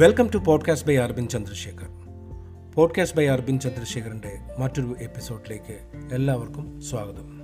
[0.00, 1.88] Welcome to podcast by Arbin Chandrashekhar
[2.74, 5.78] podcast by Arbin ചന്ദ്രശേഖറിന്റെ മറ്റൊരു എപ്പിസോഡിലേക്ക്
[6.14, 7.40] എല്ലാവർക്കും സ്വാഗതം.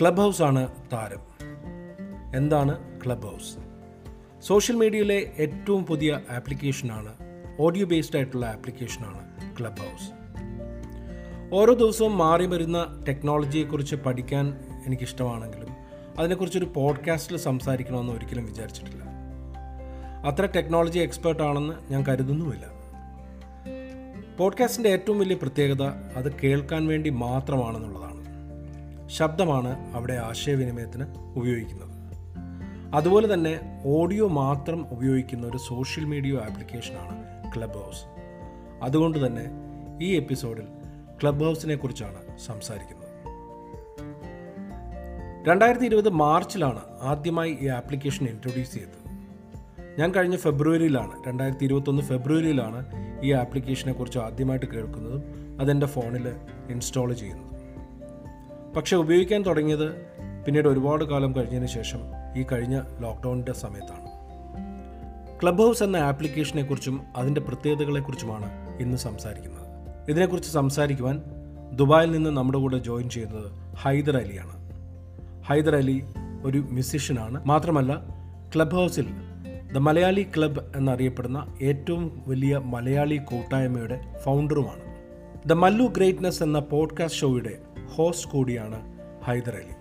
[0.00, 1.20] ക്ലബ് ഹൗസ് ആണ് താരം.
[2.36, 3.56] എന്താണ് ക്ലബ് ഹൗസ്
[4.46, 7.12] സോഷ്യൽ മീഡിയയിലെ ഏറ്റവും പുതിയ ആപ്ലിക്കേഷനാണ്
[7.60, 9.20] ഓഡിയോ ബേസ്ഡ് ആയിട്ടുള്ള ആപ്ലിക്കേഷനാണ്
[9.58, 10.10] ക്ലബ് ഹൗസ്
[11.54, 15.68] ഓരോ ദിവസവും മാറി വരുന്ന ടെക്നോളജിയെക്കുറിച്ച് പഠിക്കാൻ എനിക്കിഷ്ടമാണെങ്കിലും
[16.18, 19.01] അതിനെക്കുറിച്ചൊരു പോഡ്കാസ്റ്റിൽ സംസാരിക്കണമെന്ന് ഒരിക്കലും വിചാരിച്ചിട്ടില്ല.
[20.24, 22.64] അത്ര ടെക്നോളജി എക്സ്പേർട്ട് ആണെന്ന് ഞാൻ കരുതുന്നുമില്ല.
[24.38, 25.82] പോഡ്കാസ്റ്റിന്റെ ഏറ്റവും വലിയ പ്രത്യേകത
[26.16, 28.12] അത് കേൾക്കാൻ വേണ്ടി മാത്രമാണെന്നുള്ളതാണ്.
[29.08, 31.04] ശബ്ദമാണ് അവിടെ ആശയവിനിമയത്തിന്
[31.36, 31.90] ഉപയോഗിക്കുന്നത്.
[32.94, 37.24] അതുപോലെ തന്നെ ഓഡിയോ മാത്രം ഉപയോഗിക്കുന്ന ഒരു സോഷ്യൽ മീഡിയ ആപ്ലിക്കേഷനാണ്
[37.56, 38.04] ക്ലബ് ഹൗസ്
[38.82, 39.44] അതുകൊണ്ട് തന്നെ
[40.02, 40.66] ഈ എപ്പിസോഡിൽ
[41.22, 43.02] ക്ലബ് ഹൗസിനെ കുറിച്ചാണ് സംസാരിക്കുന്നത്.
[45.48, 49.01] രണ്ടായിരത്തി ഇരുപത് മാർച്ചിലാണ് ആദ്യമായി ഈ ആപ്ലിക്കേഷൻ ഇൻട്രൊഡ്യൂസ് ചെയ്തത്.
[49.98, 52.84] ഞാൻ കഴിഞ്ഞ ഫെബ്രുവരിയിലാണ് രണ്ടായിരത്തി ഇരുപത്തൊന്ന് ഫെബ്രുവരിയിലാണ്
[53.22, 55.22] ഈ ആപ്ലിക്കേഷനെ കുറിച്ച് ആദ്യമായിട്ട് കേൾക്കുന്നതും.
[55.60, 56.28] അതെന്റെ ഫോണിൽ
[56.70, 57.52] ഇൻസ്റ്റാൾ ചെയ്യുന്നതും.
[58.72, 59.92] പക്ഷേ ഉപയോഗിക്കാൻ തുടങ്ങിയത്
[60.46, 61.98] പിന്നീട് ഒരുപാട് കാലം കഴിഞ്ഞതിന് ശേഷം
[62.36, 64.06] ഈ കഴിഞ്ഞ ലോക്ക്ഡൗണിന്റെ സമയത്താണ്.
[65.42, 69.66] ക്ലബ് ഹൗസ് എന്ന ആപ്ലിക്കേഷനെക്കുറിച്ചും അതിന്റെ പ്രത്യേകതകളെക്കുറിച്ചുമാണ് ഇന്ന് സംസാരിക്കുന്നത്.
[70.08, 71.22] ഇതിനെക്കുറിച്ച് സംസാരിക്കുവാൻ
[71.72, 74.72] ദുബായിൽ നിന്ന് നമ്മുടെ കൂടെ ജോയിൻ ചെയ്യുന്നത് ഹൈദർ അലിയാണ്.
[75.42, 76.04] ഹൈദർ അലി
[76.44, 77.98] ഒരു മ്യൂസിഷ്യനാണ് മാത്രമല്ല
[78.54, 79.06] ക്ലബ് ഹൗസിൽ
[79.74, 84.80] ദ മലയാളി ക്ലബ് എന്നറിയപ്പെടുന്ന ഏറ്റവും വലിയ മലയാളി കൂട്ടായ്മയുടെ ഫൗണ്ടറുമാണ്.
[85.48, 87.58] ദ മല്ലു ഗ്രേറ്റ്നസ് എന്ന പോഡ്കാസ്റ്റ് ഷോയുടെ
[87.94, 89.74] ഹോസ്റ്റ് കൂടിയാണ് ഹൈദർ അലി.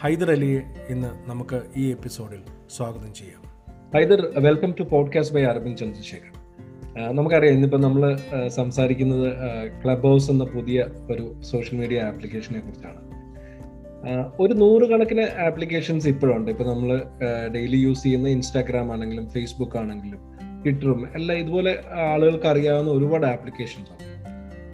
[0.00, 2.42] ഹൈദർ അലിയെ ഇന്ന് നമുക്ക് ഈ എപ്പിസോഡിൽ
[2.76, 3.42] സ്വാഗതം ചെയ്യാം.
[3.94, 6.40] Haider welcome to podcast by Aravind Chandrashekhar
[7.16, 9.32] നമുക്കറിയാം ഇന്നിപ്പോൾ നമ്മൾ സംസാരിക്കുന്നത്
[9.84, 13.09] ക്ലബ് ഹൗസ് എന്ന പുതിയ ഒരു സോഷ്യൽ മീഡിയ ആപ്ലിക്കേഷനെ കുറിച്ചാണ്.
[14.40, 16.50] ഒരു നൂറുകണക്കിന് ആപ്ലിക്കേഷൻസ് ഇപ്പോഴുണ്ട്.
[16.50, 17.02] ഇപ്പൊ നമ്മൾ
[17.54, 20.18] ഡെയിലി യൂസ് ചെയ്യുന്ന ഇൻസ്റ്റാഗ്രാം ആണെങ്കിലും ഫേസ്ബുക്ക് ആണെങ്കിലും
[20.62, 24.10] ട്വിറ്ററും എല്ലാം ഇതുപോലെ ആളുകൾക്ക് അറിയാവുന്ന ഒരുപാട് ആപ്ലിക്കേഷൻസ് ആണ്.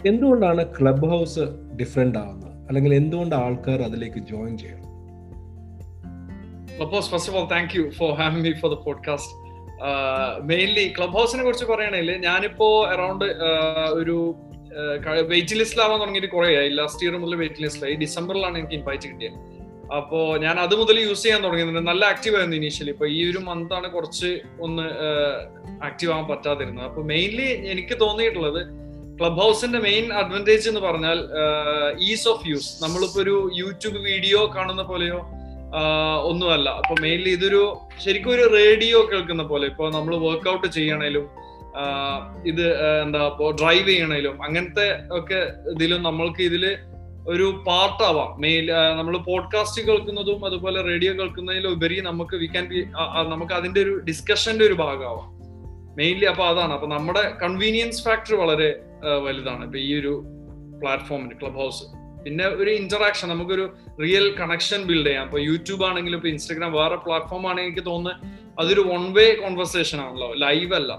[0.07, 1.39] എന്തുകൊണ്ടാണ് ക്ലബ് ഹൗസ്
[1.81, 2.67] ഡിഫറെന്റ് ആവുന്നത്?
[2.67, 4.87] അല്ലെങ്കിൽ എന്തുകൊണ്ട് ആൾക്കാർ അതിലേക്ക് ജോയിൻ ചെയ്യണം?
[6.91, 9.47] Clubhouse first of all thank you for having me for the podcast
[10.43, 13.25] mainly club ഹൗസിനെ കുറിച്ച് പറയുകയാണെങ്കിൽ ഞാനിപ്പോ അറൌണ്ട്
[13.93, 14.35] ഒരു
[15.31, 16.69] വെയിറ്റ് ലിസ്റ്റിലാവാൻ തുടങ്ങിയിട്ട് കുറെ ആയി.
[16.79, 19.37] ലാസ്റ്റ് ഇയർ മുതൽ വെയിറ്റ് ലിസ്റ്റിലായി ഡിസംബറിലാണ് എനിക്ക് ഇൻവൈറ്റ് കിട്ടിയത്.
[19.97, 21.83] അപ്പോ ഞാൻ അത് മുതൽ യൂസ് ചെയ്യാൻ തുടങ്ങിയിട്ടുണ്ട്.
[21.89, 24.31] നല്ല ആക്റ്റീവ് ആയിരുന്നു ഇനീഷ്യലി ഇപ്പൊ ഈ ഒരു മന്ത് ആണ് കുറച്ച്
[24.65, 24.87] ഒന്ന്
[25.87, 26.85] ആക്റ്റീവ് ആവാൻ പറ്റാതിരുന്നത്.
[26.89, 28.61] അപ്പൊ മെയിൻലി എനിക്ക് തോന്നിയിട്ടുള്ളത്
[29.19, 31.19] ക്ലബ് ഹൗസിന്റെ മെയിൻ അഡ്വാന്റേജ് എന്ന് പറഞ്ഞാൽ
[32.09, 35.19] ഈസ് ഓഫ് യൂസ് നമ്മളിപ്പോ ഒരു യൂട്യൂബ് വീഡിയോ കാണുന്ന പോലെയോ
[36.29, 36.69] ഒന്നുമല്ല.
[36.81, 37.61] അപ്പൊ മെയിൻലി ഇതൊരു
[38.03, 39.65] ശരിക്കും ഒരു റേഡിയോ കേൾക്കുന്ന പോലെ.
[39.71, 41.25] ഇപ്പൊ നമ്മൾ വർക്ക്ഔട്ട് ചെയ്യണേലും
[42.45, 42.65] ഇത്
[43.01, 44.87] എന്താ ഇപ്പോ ഡ്രൈവ് ചെയ്യണേലും അങ്ങനത്തെ
[45.19, 46.65] ഒക്കെ ഇതിലും നമ്മൾക്ക് ഇതിൽ
[47.27, 48.41] ഒരു പാർട്ടാവാം.
[48.41, 52.79] മെയിൽ നമ്മൾ പോഡ്കാസ്റ്റ് കേൾക്കുന്നതും അതുപോലെ റേഡിയോ കേൾക്കുന്നതിലും ഉപരി നമുക്ക് വി ക്യാൻ ബി
[53.29, 55.29] നമുക്ക് അതിന്റെ ഒരു ഡിസ്കഷന്റെ ഒരു ഭാഗമാവാം.
[55.97, 56.73] മെയിൻലി അപ്പൊ അതാണ്.
[56.73, 58.69] അപ്പൊ നമ്മുടെ കൺവീനിയൻസ് ഫാക്ടർ വളരെ
[59.25, 59.63] വലുതാണ്.
[59.65, 60.13] ഇപ്പൊ ഈ ഒരു
[60.81, 61.83] പ്ലാറ്റ്ഫോമിന് ക്ലബ് ഹൗസ്
[62.23, 63.65] പിന്നെ ഒരു ഇന്ററാക്ഷൻ നമുക്കൊരു
[64.03, 65.25] റിയൽ കണക്ഷൻ ബിൽഡ് ചെയ്യാം.
[65.25, 68.17] ഇപ്പൊ യൂട്യൂബ് ആണെങ്കിലും ഇപ്പൊ ഇൻസ്റ്റാഗ്രാം വേറെ പ്ലാറ്റ്ഫോം ആണെങ്കിൽ എനിക്ക് തോന്നുന്നത്
[68.59, 70.33] അതൊരു വൺ വേ കോൺവെർസേഷൻ ആണല്ലോ.
[70.33, 70.93] ലൈവ് അല്ല.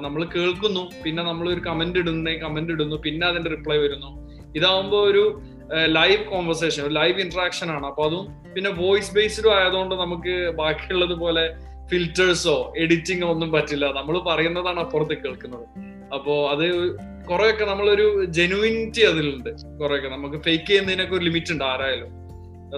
[0.00, 4.10] നമ്മൾ കേൾക്കുന്നു പിന്നെ നമ്മൾ ഒരു കമന്റ് ഇടുന്നേ കമന്റ് ഇടുന്നു പിന്നെ അതിന്റെ റിപ്ലൈ വരുന്നു.
[4.56, 5.42] ഇതാവുമ്പോ ഒരു
[5.86, 7.86] ലൈവ് കോൺവെർസേഷൻ ലൈവ് ഇന്ററാക്ഷൻ ആണ്.
[7.86, 11.56] അപ്പൊ അതും പിന്നെ വോയിസ് ബേസ്ഡും ആയതുകൊണ്ട് നമുക്ക് ബാക്കിയുള്ളത് പോലെ
[11.90, 13.86] ഫിൽറ്റേഴ്സോ എഡിറ്റിങ്ങോ ഒന്നും പറ്റില്ല.
[13.86, 15.66] നമ്മൾ പറയുന്നതാണ് അപ്പുറത്ത് കേൾക്കുന്നത്.
[16.14, 16.96] അപ്പോ അത്
[17.30, 19.50] കുറെയൊക്കെ നമ്മളൊരു ജെനുവിനിറ്റി അതിലുണ്ട്.
[19.82, 22.08] കുറെയൊക്കെ നമുക്ക് ഫേക്ക് ചെയ്യുന്നതിനൊക്കെ ഒരു ലിമിറ്റ് ഉണ്ട് ആരായാലും.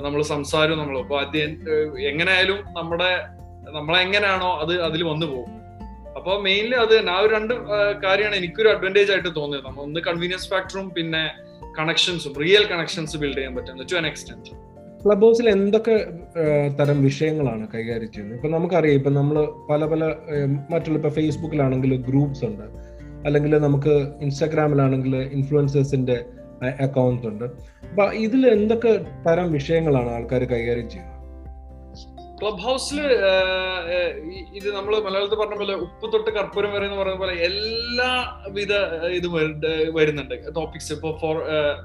[0.00, 1.50] നമ്മൾ സംസാരവും നമ്മൾ അപ്പൊ ആദ്യം
[1.98, 3.26] എങ്ങനെയായാലും നമ്മുടെ
[3.70, 5.61] നമ്മളെങ്ങനെയാണോ അത് അതിൽ വന്നു പോകും.
[6.22, 7.54] അപ്പൊ മെയിൻലി അത് ആ ഒരു രണ്ട്
[8.04, 9.64] കാര്യമാണ് എനിക്കൊരു അഡ്വാന്റേജ് ആയിട്ട് തോന്നിയത്.
[9.68, 11.22] നമ്മൾ ഒന്ന് കൺവീനിയൻസ് ഫാക്ടറും പിന്നെ
[11.78, 14.60] കണക്ഷൻസും റിയൽ കണക്ഷൻസ് ബിൽഡ് ചെയ്യാൻ പറ്റുന്നത് ടു എക്സ്റ്റെന്റ്
[15.04, 15.96] ക്ലബ് ഹൗസിൽ എന്തൊക്കെ
[16.78, 18.36] തരം വിഷയങ്ങളാണ് കൈകാര്യം ചെയ്യുന്നത്?
[18.38, 19.36] ഇപ്പൊ നമുക്കറിയാം ഇപ്പൊ നമ്മൾ
[19.70, 20.02] പല പല
[20.72, 22.66] മറ്റുള്ള ഇപ്പൊ ഫേസ്ബുക്കിലാണെങ്കിൽ ഗ്രൂപ്പ്സ് ഉണ്ട്.
[23.26, 23.94] അല്ലെങ്കിൽ നമുക്ക്
[24.26, 26.18] ഇൻസ്റ്റാഗ്രാമിലാണെങ്കിൽ ഇൻഫ്ലുവൻസേഴ്സിന്റെ
[26.86, 27.46] അക്കൗണ്ട്സ് ഉണ്ട്.
[27.90, 28.92] അപ്പൊ ഇതിൽ എന്തൊക്കെ
[29.26, 31.18] തരം വിഷയങ്ങളാണ് ആൾക്കാർ കൈകാര്യം ചെയ്യുന്നത്?
[32.42, 33.00] ക്ലബ് ഹൗസിൽ
[34.58, 38.72] ഇത് നമ്മൾ മലയാളത്തിൽ പറഞ്ഞ പോലെ ഉപ്പ് തൊട്ട് കർപ്പൂരം വരെ എന്ന് പറയുന്ന പോലെ എല്ലാവിധ
[39.18, 39.28] ഇത്
[39.98, 40.34] വരുന്നുണ്ട്.
[40.56, 41.36] ടോപ്പിക്സ് ഇപ്പൊ ഫോർ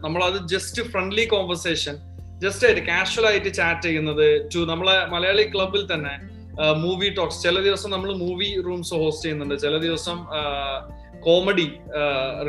[0.06, 1.96] നമ്മളത് ജസ്റ്റ് ഫ്രണ്ട്ലി കോൺവെർസേഷൻ
[2.44, 4.26] ജസ്റ്റ് ആയിട്ട് കാഷ്വൽ ആയിട്ട് ചാറ്റ് ചെയ്യുന്നത്
[4.56, 6.16] ടു നമ്മളെ മലയാളി ക്ലബിൽ തന്നെ
[6.84, 9.56] മൂവി ടോക്സ് ചില ദിവസം നമ്മൾ മൂവി റൂംസ് ഹോസ്റ്റ് ചെയ്യുന്നുണ്ട്.
[9.66, 10.18] ചില ദിവസം
[11.28, 11.68] കോമഡി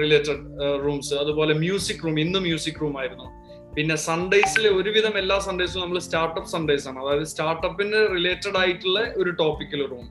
[0.01, 0.43] റിലേറ്റഡ്
[0.87, 3.29] റൂംസ് അതുപോലെ മ്യൂസിക് റൂം ഇന്ന് മ്യൂസിക് റൂം ആയിരുന്നു.
[3.77, 6.99] പിന്നെ സൺഡേസിൽ ഒരുവിധം എല്ലാ സൺഡേസും നമ്മൾ സ്റ്റാർട്ടപ്പ് സൺഡേസ് ആണ്.
[7.03, 10.07] അതായത് സ്റ്റാർട്ടപ്പിന് റിലേറ്റഡ് ആയിട്ടുള്ള ഒരു ടോപ്പിക്കൽ റൂം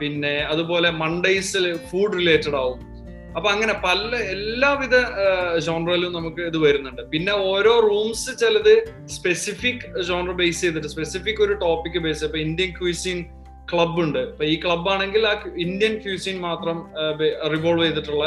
[0.00, 2.78] പിന്നെ അതുപോലെ മൺഡേസിൽ ഫുഡ് റിലേറ്റഡ് ആവും.
[3.36, 4.96] അപ്പൊ അങ്ങനെ പല എല്ലാവിധ
[5.66, 7.02] ജോൺറയിലും നമുക്ക് ഇത് വരുന്നുണ്ട്.
[7.12, 8.74] പിന്നെ ഓരോ റൂംസ് ചിലത്
[9.16, 13.20] സ്പെസിഫിക് ജോൺറ ബേസ് ചെയ്തിട്ട് സ്പെസിഫിക് ഒരു ടോപ്പിക് ബേസ് ഇപ്പൊ ഇന്ത്യൻ ക്വിസിൻ
[13.72, 14.22] ക്ലബ് ഉണ്ട്.
[14.32, 15.34] ഇപ്പൊ ഈ ക്ലബ് ആണെങ്കിൽ ആ
[15.66, 16.78] ഇന്ത്യൻ ക്യൂസിൻ മാത്രം
[17.54, 18.26] റിവോൾവ് ചെയ്തിട്ടുള്ള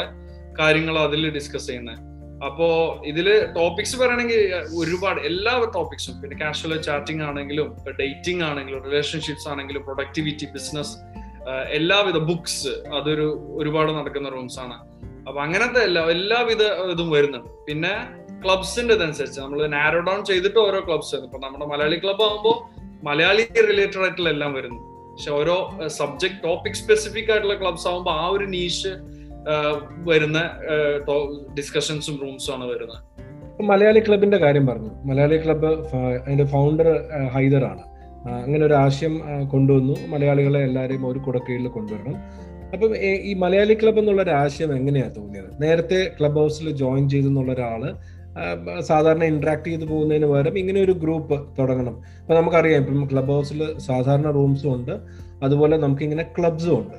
[0.60, 2.00] കാര്യങ്ങൾ അതിൽ ഡിസ്കസ് ചെയ്യുന്നത്
[2.42, 9.82] അപ്പോ ഇതിൽ ടോപ്പിക്സ് പറയണെങ്കിൽ ഒരുപാട് എല്ലാ ടോപ്പിക്സും പിന്നെ കാഷ്വൽ ചാറ്റിംഗ് ആണെങ്കിലും ഡേറ്റിംഗ് ആണെങ്കിലും റിലേഷൻഷിപ്സ് ആണെങ്കിലും
[9.82, 10.98] പ്രൊഡക്ടിവിറ്റി ബിസിനസ്
[11.70, 14.74] എല്ലാവിധ ബുക്സ് അതൊരു ഒരുപാട് നടക്കുന്ന റൂംസ് ആണ്.
[15.28, 17.48] അപ്പൊ അങ്ങനത്തെ എല്ലാ എല്ലാവിധ ഇതും വരുന്നുണ്ട്.
[17.66, 23.42] പിന്നെ ക്ലബ്സിന്റെ ഇതനുസരിച്ച് നമ്മൾ നാരോ ഡൗൺ ചെയ്തിട്ട് ഓരോ ക്ലബ്സ് ഇപ്പൊ നമ്മുടെ മലയാളി ക്ലബ് ആകുമ്പോൾ മലയാളി
[23.42, 24.80] റിലേറ്റഡ് ആയിട്ടുള്ള എല്ലാം വരുന്നു.
[25.12, 28.88] പക്ഷെ ഓരോ സബ്ജക്ട് ടോപ്പിക് സ്പെസിഫിക് ആയിട്ടുള്ള ക്ലബ്സ് ആകുമ്പോൾ ആ ഒരു നീഷ്
[30.08, 30.50] വരുന്ന
[31.58, 33.62] ഡിസ്കഷൻസും റൂംസും ആണ് വരുന്നത്.
[33.62, 34.90] മലയാളി ക്ലബിന്റെ കാര്യം പറഞ്ഞു.
[35.04, 35.70] മലയാളി ക്ലബ്ബ്
[36.24, 36.88] അതിന്റെ ഫൗണ്ടർ
[37.34, 37.82] ഹൈദറാണ്
[38.28, 39.14] അങ്ങനെ ഒരു ആശയം
[39.48, 39.94] കൊണ്ടുവന്നു.
[40.06, 42.16] മലയാളികളെ എല്ലാവരെയും ഒരു കുടക്കീഴിൽ കൊണ്ടുവരണം.
[42.72, 45.62] അപ്പം ഈ മലയാളി ക്ലബ് എന്നുള്ള ഒരു ആശയം എങ്ങനെയാണ് തോന്നിയത്?
[45.62, 47.82] നേരത്തെ ക്ലബ് ഹൗസിൽ ജോയിൻ ചെയ്തു എന്നുള്ള ഒരാൾ
[48.80, 51.96] സാധാരണ ഇന്ററാക്ട് ചെയ്ത് പോകുന്നതിന് പകരം ഇങ്ങനെ ഒരു ഗ്രൂപ്പ് തുടങ്ങണം.
[52.20, 54.94] അപ്പൊ നമുക്കറിയാം ഇപ്പം ക്ലബ് ഹൗസിൽ സാധാരണ റൂംസും ഉണ്ട്.
[55.42, 56.96] അതുപോലെ നമുക്ക് ഇങ്ങനെ ക്ലബ്സും ഉണ്ട്.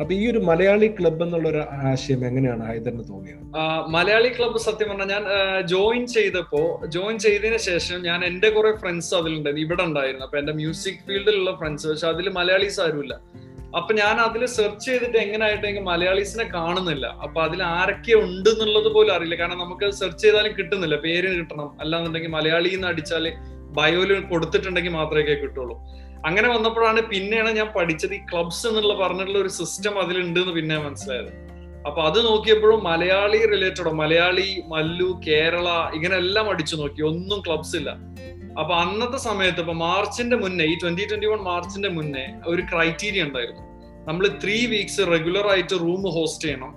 [0.00, 3.42] അപ്പൊ ഈ ഒരു മലയാളി ക്ലബ് എന്നുള്ള ഒരു ആശയം എങ്ങനെയാണ് ഹൈദറിന് തോന്നിയത്?
[3.88, 5.24] മലയാളി ക്ലബ്ബ് സത്യം പറഞ്ഞാൽ ഞാൻ
[5.66, 10.24] ജോയിൻ ചെയ്തപ്പോ ജോയിൻ ചെയ്തതിന് ശേഷം ഞാൻ എന്റെ കുറെ ഫ്രണ്ട്സ് അതിലുണ്ടായിരുന്നു ഇവിടെ ഉണ്ടായിരുന്നു.
[10.24, 13.20] അപ്പൊ എന്റെ മ്യൂസിക് ഫീൽഡിലുള്ള ഫ്രണ്ട്സ് പക്ഷെ അതിൽ മലയാളീസ് ആരുമില്ല.
[13.76, 17.06] അപ്പൊ ഞാൻ അതിൽ സെർച്ച് ചെയ്തിട്ട് എങ്ങനെയായിട്ട് മലയാളീസിനെ കാണുന്നില്ല.
[17.06, 19.34] അപ്പൊ അതിൽ ആരൊക്കെ ഉണ്ട് എന്നുള്ളത് പോലും അറിയില്ല.
[19.34, 20.96] കാരണം നമുക്ക് സെർച്ച് ചെയ്താലും കിട്ടുന്നില്ല.
[20.96, 21.68] പേര് കിട്ടണം.
[21.80, 23.32] അല്ലാന്നുണ്ടെങ്കിൽ മലയാളി എന്ന് അടിച്ചാൽ
[23.78, 25.74] ബയോയിൽ കൊടുത്തിട്ടുണ്ടെങ്കിൽ മാത്രമേ കിട്ടുള്ളൂ.
[26.26, 31.30] അങ്ങനെ വന്നപ്പോഴാണ് പിന്നെയാണ് ഞാൻ പഠിച്ചത് ഈ ക്ലബ്സ് എന്നുള്ള പറഞ്ഞിട്ടുള്ള ഒരു സിസ്റ്റം അതിലുണ്ട് എന്ന് പിന്നെ മനസ്സിലായത്.
[31.86, 37.02] അപ്പൊ അത് നോക്കിയപ്പോഴും മലയാളി റിലേറ്റഡോ മലയാളി മല്ലു കേരള ഇങ്ങനെ എല്ലാം അടിച്ചു നോക്കി.
[37.02, 37.90] ഒന്നും ക്ലബ്സ് ഇല്ല.
[38.60, 43.62] അപ്പൊ അന്നത്തെ സമയത്ത് ഇപ്പൊ മാർച്ചിന്റെ മുന്നേ ഈ ട്വന്റി ട്വന്റി വൺ മാർച്ചിന്റെ മുന്നേ ഒരു ക്രൈറ്റീരിയ ഉണ്ടായിരുന്നു.
[44.08, 46.72] നമ്മൾ ത്രീ വീക്സ് റെഗുലർ ആയിട്ട് റൂം ഹോസ്റ്റ് ചെയ്യണം.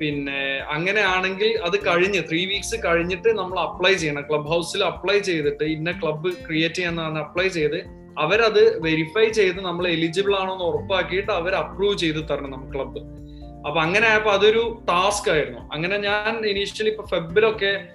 [0.00, 4.22] പിന്നെ അങ്ങനെയാണെങ്കിൽ അത് കഴിഞ്ഞ് ത്രീ വീക്സ് കഴിഞ്ഞിട്ട് നമ്മൾ അപ്ലൈ ചെയ്യണം.
[4.22, 10.36] ക്ലബ് ഹൗസിൽ അപ്ലൈ ചെയ്തിട്ട് ഇന്ന ക്ലബ്ബ് ക്രിയേറ്റ് ചെയ്യാന്നാണ് അപ്ലൈ ചെയ്ത് അവരത് വെരിഫൈ ചെയ്ത് നമ്മൾ എലിജിബിൾ
[10.36, 13.22] ആണോ എന്ന് ഉറപ്പാക്കിയിട്ട് അവർ അപ്രൂവ് ചെയ്ത് തരണം നമ്മൾ ക്ലബ്ബ്
[13.66, 15.58] അപ്പൊ അങ്ങനെ ആയപ്പോ അതൊരു ടാസ്ക് ആയിരുന്നു.
[15.58, 17.88] അങ്ങനെ ഞാൻ ഇനീഷ്യലി ഇപ്പൊ ഫെബിലൊക്കെ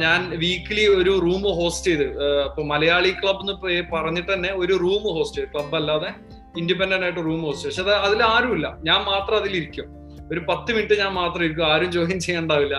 [0.00, 2.24] ഞാൻ വീക്ക്ലി ഒരു റൂം ഹോസ്റ്റ് ചെയ്ത്.
[2.44, 5.50] ഇപ്പൊ മലയാളി ക്ലബ് എന്ന് പറഞ്ഞിട്ട് തന്നെ ഒരു റൂം ഹോസ്റ്റ് ചെയ്ത്.
[5.54, 6.10] ക്ലബ് അല്ലാതെ
[6.58, 8.76] ഇൻഡിപെൻഡന്റ് ആയിട്ട് റൂം ഹോസ്റ്റ് പക്ഷെ അത് അതിൽ ആരുമില്ല.
[8.82, 9.84] ഞാൻ മാത്രം അതിലിരിക്കും.
[10.32, 11.72] ഒരു പത്ത് മിനിറ്റ് ഞാൻ മാത്രം ഇരിക്കും.
[11.72, 12.76] ആരും ജോയിൻ ചെയ്യണ്ടാവില്ല.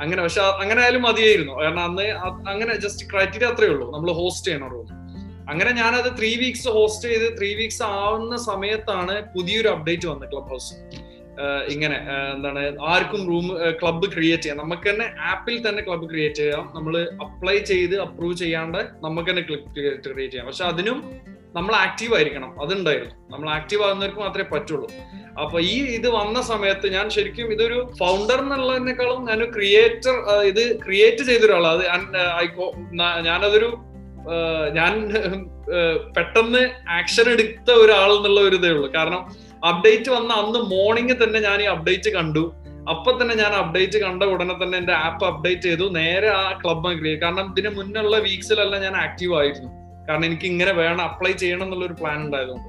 [0.00, 1.52] അങ്ങനെ പക്ഷെ അങ്ങനെ ആയാലും മതിയായിരുന്നു.
[1.60, 2.02] കാരണം അന്ന്
[2.48, 3.92] അങ്ങനെ ജസ്റ്റ് ക്രൈറ്റീരിയ അത്രേ ഉള്ളൂ.
[3.92, 4.97] നമ്മൾ ഹോസ്റ്റ് ചെയ്യണം റൂം
[5.48, 10.74] അങ്ങനെ ഞാനത് ത്രീ വീക്സ് ഹോസ്റ്റ് ചെയ്ത് ത്രീ വീക്സ് ആവുന്ന സമയത്താണ് പുതിയൊരു അപ്ഡേറ്റ് വന്നത് ക്ലബ് ഹൗസ്
[11.68, 11.96] ഇങ്ങനെ
[12.34, 12.62] എന്താണ്
[12.92, 13.48] ആർക്കും റൂം
[13.82, 14.58] ക്ലബ്ബ് ക്രിയേറ്റ് ചെയ്യാം.
[14.58, 16.72] നമുക്ക് തന്നെ ആപ്പിൽ തന്നെ ക്ലബ്ബ് ക്രിയേറ്റ് ചെയ്യാം.
[16.76, 16.94] നമ്മൾ
[17.26, 20.46] അപ്ലൈ ചെയ്ത് അപ്രൂവ് ചെയ്യാണ്ട് നമുക്ക് തന്നെ ക്ലബ് ക്രിയേറ്റ് ചെയ്യാം.
[20.46, 20.98] പക്ഷെ അതിനും
[21.56, 22.62] നമ്മൾ ആക്റ്റീവ് ആയിരിക്കണം.
[22.62, 23.14] അതുണ്ടായിരുന്നു.
[23.30, 24.88] നമ്മൾ ആക്റ്റീവ് ആകുന്നവർക്ക് മാത്രമേ പറ്റുള്ളൂ.
[25.42, 30.14] അപ്പൊ ഈ ഇത് വന്ന സമയത്ത് ഞാൻ ശരിക്കും ഇതൊരു ഫൗണ്ടർ എന്നുള്ളതിനേക്കാളും ഞാൻ ക്രിയേറ്റർ
[30.50, 32.08] ഇത് ക്രിയേറ്റ് ചെയ്തൊരാളാണ് അത്
[33.28, 33.68] ഞാനതൊരു
[34.72, 34.92] ഞാൻ
[36.16, 38.92] പെട്ടെന്ന് ആക്ഷൻ എടുത്ത ഒരാൾ എന്നുള്ള ഒരു ഇതേ ഉള്ളൂ.
[38.94, 39.22] കാരണം
[39.70, 42.54] അപ്ഡേറ്റ് വന്ന അന്ന് മോർണിംഗ് തന്നെ ഞാൻ ഈ അപ്ഡേറ്റ് കണ്ടു.
[42.90, 45.84] അപ്പൊ തന്നെ ഞാൻ അപ്ഡേറ്റ് കണ്ട ഉടനെ തന്നെ എന്റെ ആപ്പ് അപ്ഡേറ്റ് ചെയ്തു.
[45.84, 49.70] നേരെ ആ ക്ലബ് ക്രിയേറ്റ് കാരണം ഇതിന് മുന്നുള്ള വീക്സിലെല്ലാം ഞാൻ ആക്റ്റീവ് ആയിരുന്നു.
[50.08, 52.68] കാരണം എനിക്ക് ഇങ്ങനെ വേണം അപ്ലൈ ചെയ്യണം എന്നുള്ള ഒരു പ്ലാൻ ഉണ്ടായതുകൊണ്ട്.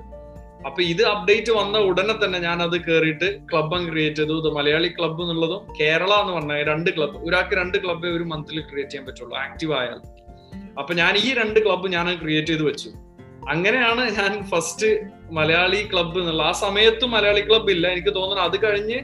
[0.67, 4.33] അപ്പൊ ഇത് അപ്ഡേറ്റ് വന്ന ഉടനെ തന്നെ ഞാൻ അത് കയറിയിട്ട് ക്ലബ് ക്രിയേറ്റ് ചെയ്തു.
[4.41, 8.91] ഇത് മലയാളി ക്ലബ്ബ് എന്നുള്ളതും കേരള എന്ന് പറഞ്ഞ രണ്ട് ക്ലബ്ബ് ഒരാൾക്ക് രണ്ട് ക്ലബ്ബേ ഒരു മന്തിൽ ക്രിയേറ്റ്
[8.91, 9.38] ചെയ്യാൻ പറ്റുള്ളൂ.
[9.38, 10.01] ആക്റ്റീവ് ആയാൽ.
[10.80, 12.90] അപ്പൊ ഞാൻ ഈ രണ്ട് ക്ലബ്ബ് ഞാൻ ക്രിയേറ്റ് ചെയ്ത് വെച്ചു.
[13.50, 15.00] അങ്ങനെയാണ് ഞാൻ ഫസ്റ്റ്
[15.31, 17.88] മലയാളി ക്ലബ്ബ് എന്നുള്ള ആ സമയത്തും മലയാളി ക്ലബ്ബ് ഇല്ല.
[17.88, 19.00] എനിക്ക് തോന്നുന്നു അത് കഴിഞ്ഞ്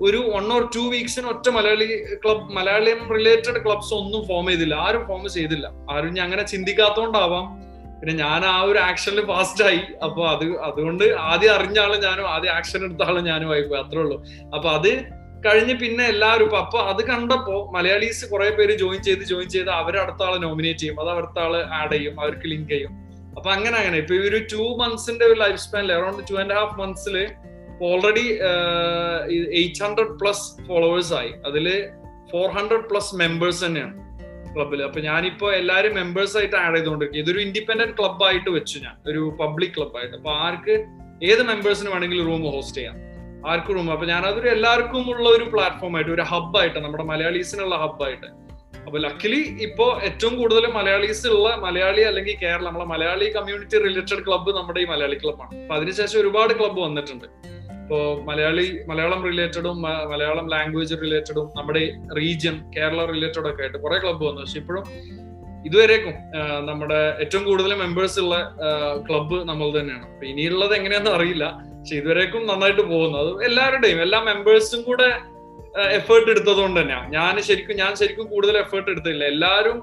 [0.00, 4.74] ഒരു വൺ ഓർ ടു വീക്സിന് ഒറ്റ മലയാളി ക്ലബ് മലയാളിയം റിലേറ്റഡ് ക്ലബ്സ് ഒന്നും ഫോം ചെയ്തില്ല.
[4.74, 5.70] ആരും ഫോം ചെയ്തില്ല.
[5.90, 7.68] ആരും ഞാൻ അങ്ങനെ ചിന്തിക്കാത്തോണ്ടാവാം.
[8.00, 9.80] പിന്നെ ഞാൻ ആ ഒരു ആക്ഷനിൽ ഫാസ്റ്റ് ആയി.
[10.04, 14.00] അപ്പൊ അത് അതുകൊണ്ട് ആദ്യം അറിഞ്ഞ ആൾ ഞാനും ആദ്യം ആക്ഷൻ എടുത്ത ആൾ ഞാനും ആയി പോയി അത്രേ
[14.00, 14.24] ഉള്ളൂ.
[14.54, 19.48] അപ്പൊ അത് കഴിഞ്ഞ് പിന്നെ എല്ലാവരും ഇപ്പൊ അപ്പൊ അത് കണ്ടപ്പോ മലയാളീസ് കുറെ പേര് ജോയിൻ ചെയ്ത് ജോയിൻ
[19.48, 21.00] ചെയ്ത് അവർ അടുത്ത ആളെ നോമിനേറ്റ് ചെയ്യും.
[21.00, 22.90] അത് അടുത്ത ആൾ ആഡ് ചെയ്യും അവർക്ക് ലിങ്ക് ചെയ്യും.
[23.36, 26.80] അപ്പൊ അങ്ങനെ അങ്ങനെ ഇപ്പൊ ഈ ഒരു ടു മന്ത്സിന്റെ ഒരു ലൈഫ് സ്പാനിൽ around two and half
[26.80, 27.28] മന്ത്സിൽ
[27.82, 28.26] already
[29.58, 31.32] eight hundred plus followers ആയി.
[31.46, 31.88] അതിൽ
[32.32, 33.94] ഫോർ ഹൺഡ്രഡ് പ്ലസ് മെമ്പേഴ്സ് തന്നെയാണ്
[34.54, 38.94] ക്ലബിൽ അപ്പൊ ഞാനിപ്പോ എല്ലാരും മെമ്പേഴ്സ് ആയിട്ട് ആഡ് ചെയ്തുകൊണ്ടിരിക്കും ഇതൊരു ഇൻഡിപെൻഡന്റ് ക്ലബ് ആയിട്ട് വെച്ചു ഞാൻ.
[39.10, 40.16] ഒരു പബ്ലിക് ക്ലബ് ആയിട്ട്.
[40.16, 40.84] അപ്പൊ ആർക്ക്
[41.22, 43.07] ഏത് മെമ്പേഴ്സിന് വേണമെങ്കിലും റൂം ഹോസ്റ്റ് ചെയ്യാം.
[43.46, 48.26] ആർക്കും റൂം അപ്പൊ ഞാനതൊരു എല്ലാവർക്കും ഉള്ള ഒരു പ്ലാറ്റ്ഫോം ആയിട്ട് ഒരു ഹബ്ബായിട്ട് നമ്മുടെ മലയാളീസിനുള്ള ഹബ്ബായിട്ട്
[48.86, 54.50] അപ്പൊ ലക്കിലി ഇപ്പോ ഏറ്റവും കൂടുതൽ മലയാളീസ് ഉള്ള മലയാളി അല്ലെങ്കിൽ കേരള നമ്മളെ മലയാളി കമ്മ്യൂണിറ്റി റിലേറ്റഡ് ക്ലബ്ബ്
[54.50, 57.26] നമ്മുടെ ഈ മലയാളി ക്ലബ്ബാണ് അപ്പൊ അതിനുശേഷം ഒരുപാട് ക്ലബ്ബ് വന്നിട്ടുണ്ട്.
[57.82, 64.24] ഇപ്പോ മലയാളി മലയാളം റിലേറ്റഡും മലയാളം ലാംഗ്വേജ് റിലേറ്റഡും നമ്മുടെ റീജിയൻ കേരള റിലേറ്റഡ് ഒക്കെ ആയിട്ട് കുറെ ക്ലബ്ബ്
[64.24, 64.40] വന്നു.
[64.40, 64.84] പക്ഷെ ഇപ്പോഴും
[65.66, 66.14] ഇതുവരേക്കും
[66.66, 68.54] നമ്മുടെ ഏറ്റവും കൂടുതൽ മെമ്പേഴ്സ് ഉള്ള
[69.08, 70.04] ക്ലബ്ബ് നമ്മൾ തന്നെയാണ്.
[70.12, 71.67] അപ്പൊ ഇനിയുള്ളത് എങ്ങനെയാണെന്ന് അറിയില്ല.
[71.78, 73.18] പക്ഷെ ഇതുവരേക്കും നന്നായിട്ട് പോകുന്നു.
[73.24, 75.08] അത് എല്ലാവരുടെയും എല്ലാ മെമ്പേഴ്സും കൂടെ
[76.00, 79.24] എഫേർട്ട് എടുത്തത് കൊണ്ട് തന്നെയാണ് ഞാൻ ശരിക്കും ഞാൻ ശരിക്കും കൂടുതൽ എഫേർട്ട് എടുത്തില്ല.
[79.34, 79.78] എല്ലാവരും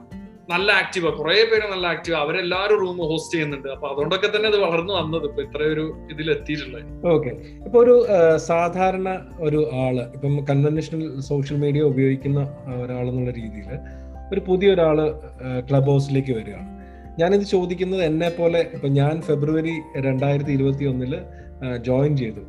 [0.53, 3.69] നല്ല ആക്റ്റീവാ കുറെ പേര് നല്ല ആക്റ്റീവ് അവരെല്ലാവരും റൂം ഹോസ്റ്റ് ചെയ്യുന്നുണ്ട്.
[3.75, 5.25] അപ്പൊ അതുകൊണ്ടൊക്കെ തന്നെ അത് വളർന്നു വന്നത്.
[5.29, 7.31] ഇപ്പൊ ഇത്രയൊരു ഇതിൽ എത്തിയിട്ടുള്ളത് ഓക്കെ
[7.67, 7.95] ഇപ്പൊ ഒരു
[8.49, 9.09] സാധാരണ
[9.47, 12.41] ഒരു ആൾ ഇപ്പം കൺവെൻഷണൽ സോഷ്യൽ മീഡിയ ഉപയോഗിക്കുന്ന
[12.83, 13.71] ഒരാൾ എന്നുള്ള രീതിയിൽ
[14.33, 14.99] ഒരു പുതിയ ഒരാൾ
[15.69, 16.69] ക്ലബ് ഹൗസിലേക്ക് വരികയാണ്.
[17.19, 19.75] ഞാനിത് ചോദിക്കുന്നത് എന്നെ പോലെ ഇപ്പൊ ഞാൻ ഫെബ്രുവരി
[20.07, 21.13] രണ്ടായിരത്തി ഇരുപത്തി ഒന്നിൽ
[21.81, 22.41] ജോയിൻ ചെയ്തു.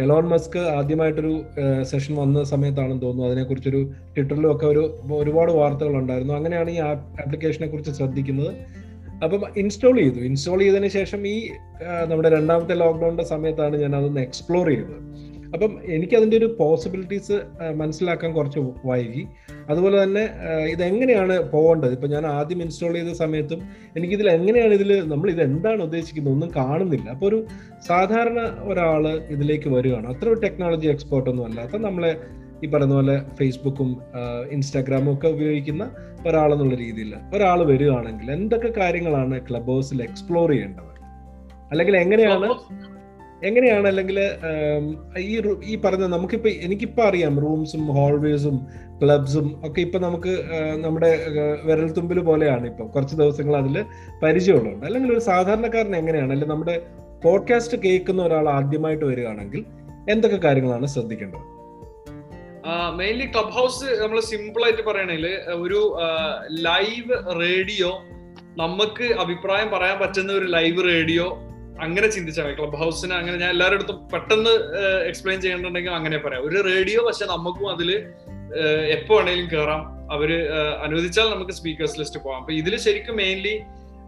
[0.00, 1.42] എലോൺ മസ്ക് ആദ്യമായിട്ടൊരു
[1.82, 3.30] സെഷൻ വന്ന സമയത്താണെന്ന് തോന്നുന്നു.
[3.30, 8.54] അതിനെക്കുറിച്ചൊരു ട്വിറ്ററിലും ഒക്കെ ഒരു ഒരുപാട് വാർത്തകൾ ഉണ്ടായിരുന്നു അങ്ങനെയാണ് ഈ ആപ്ലിക്കേഷനെ കുറിച്ച് ശ്രദ്ധിക്കുന്നത്.
[9.24, 10.14] അപ്പം ഇൻസ്റ്റാൾ ചെയ്തു.
[10.14, 11.48] ഇൻസ്റ്റാൾ ചെയ്തതിന് ശേഷം ഈ
[12.04, 15.07] നമ്മുടെ രണ്ടാമത്തെ ലോക്ക്ഡൌണിന്റെ സമയത്താണ് ഞാൻ അതൊന്ന് എക്സ്പ്ലോർ ചെയ്തത്.
[15.54, 17.36] അപ്പം എനിക്ക് അതിന്റെ ഒരു പോസിബിലിറ്റീസ്
[17.76, 19.22] മനസ്സിലാക്കാൻ കുറച്ച് വൈകി.
[19.70, 20.24] അതുപോലെ തന്നെ
[20.72, 21.92] ഇതെങ്ങനെയാണ് പോകേണ്ടത്?
[21.92, 23.60] ഇപ്പം ഞാൻ ആദ്യം ഇൻസ്റ്റാൾ ചെയ്ത സമയത്തും
[23.96, 27.08] എനിക്കിതിൽ എങ്ങനെയാണ് ഇതിൽ നമ്മൾ ഇത് എന്താണ് ഉദ്ദേശിക്കുന്നത് ഒന്നും കാണുന്നില്ല.
[27.10, 27.38] അപ്പോൾ ഒരു
[27.88, 28.40] സാധാരണ
[28.72, 30.06] ഒരാൾ ഇതിലേക്ക് വരികയാണ്.
[30.14, 32.12] അത്ര ഒരു ടെക്നോളജി എക്സ്പേർട്ട് ഒന്നും അല്ലാത്ത നമ്മളെ
[32.64, 33.90] ഈ പറയുന്ന പോലെ ഫേസ്ബുക്കും
[34.50, 35.84] ഇൻസ്റ്റാഗ്രാമും ഒക്കെ ഉപയോഗിക്കുന്ന
[36.28, 40.92] ഒരാളെന്നുള്ള രീതിയിൽ ഒരാൾ വരികയാണെങ്കിൽ എന്തൊക്കെ കാര്യങ്ങളാണ് ക്ലബ് ഹൗസിൽ എക്സ്പ്ലോർ ചെയ്യേണ്ടത്?
[41.70, 42.48] അല്ലെങ്കിൽ എങ്ങനെയാണ്
[43.42, 44.18] എങ്ങനെയാണ് അല്ലെങ്കിൽ
[45.18, 48.66] ഈ ഈ പറഞ്ഞ നമുക്കിപ്പോ എനിക്കിപ്പോ അറിയാം റൂംസും ഹോൾവേസും
[49.02, 50.32] ക്ലബ്സും ഒക്കെ ഇപ്പൊ നമുക്ക്
[50.76, 52.86] നമ്മുടെ വിരൽ വിരൽത്തുമ്പിൽ പോലെയാണ് ഇപ്പൊ.
[52.86, 53.84] കുറച്ച് ദിവസങ്ങൾ അതിൽ
[54.22, 56.82] പരിചയമുള്ളതുണ്ട് അല്ലെങ്കിൽ ഒരു സാധാരണക്കാരൻ എങ്ങനെയാണ് അല്ലെങ്കിൽ നമ്മുടെ
[57.24, 59.64] പോഡ്കാസ്റ്റ് കേൾക്കുന്ന ഒരാൾ ആദ്യമായിട്ട് വരികയാണെങ്കിൽ
[60.10, 61.44] എന്തൊക്കെ കാര്യങ്ങളാണ് ശ്രദ്ധിക്കേണ്ടത്?
[62.96, 65.98] മെയിൻലി ക്ലബ് ഹൗസ് നമ്മൾ സിമ്പിൾ ആയിട്ട് പറയണേൽ ഒരു
[66.50, 67.90] ലൈവ് റേഡിയോ
[68.56, 71.26] നമുക്ക് അഭിപ്രായം പറയാൻ പറ്റുന്ന ഒരു ലൈവ് റേഡിയോ
[71.84, 72.54] അങ്ങനെ ചിന്തിച്ചാൽ മതി.
[72.58, 74.52] ക്ലബ് ഹൗസിന് അങ്ങനെ ഞാൻ എല്ലാവരുടെ അടുത്തും പെട്ടെന്ന്
[75.10, 76.42] എക്സ്പ്ലെയിൻ ചെയ്യണമെന്നുണ്ടെങ്കിൽ അങ്ങനെ പറയാം.
[76.48, 77.90] ഒരു റേഡിയോ പക്ഷെ നമുക്കും അതിൽ
[78.96, 79.82] എപ്പോ വേണേലും കയറാം
[80.14, 80.30] അവർ
[80.84, 83.54] അനുവദിച്ചാൽ നമുക്ക് സ്പീക്കേഴ്സ് ലിസ്റ്റ് പോകാം അപ്പൊ ഇതിൽ ശരിക്കും മെയിൻലി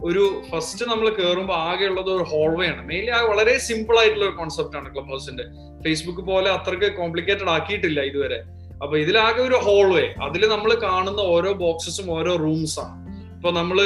[0.09, 2.83] ഒരു ഫസ്റ്റ് നമ്മൾ കയറുമ്പോൾ ആകെയുള്ളത് ഒരു ഹോൾവേ ആണ്.
[2.91, 5.45] മെയിൻലി ആ വളരെ സിമ്പിൾ ആയിട്ടുള്ള ഒരു കോൺസെപ്റ്റ് ആണ് ക്ലബ് ഹൗസിന്റെ
[5.85, 8.39] ഫേസ്ബുക്ക് പോലെ അത്രയ്ക്ക് കോംപ്ലിക്കേറ്റഡ് ആക്കിയിട്ടില്ല ഇതുവരെ.
[8.83, 12.97] അപ്പൊ ഇതിലാകെ ഒരു ഹോൾവേ അതിൽ നമ്മൾ കാണുന്ന ഓരോ ബോക്സസും ഓരോ റൂംസ് ആണ്.
[13.37, 13.79] ഇപ്പൊ നമ്മൾ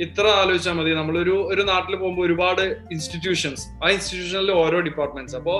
[0.00, 0.90] ഇത്ര ആലോചിച്ചാൽ മതി.
[0.90, 5.58] നമ്മളൊരു ഒരു നാട്ടിൽ പോകുമ്പോൾ ഒരുപാട് ഇൻസ്റ്റിറ്റ്യൂഷൻസ് ആ ഇൻസ്റ്റിറ്റ്യൂഷനിൽ ഓരോ ഡിപ്പാർട്ട്മെന്റ്സ് അപ്പോൾ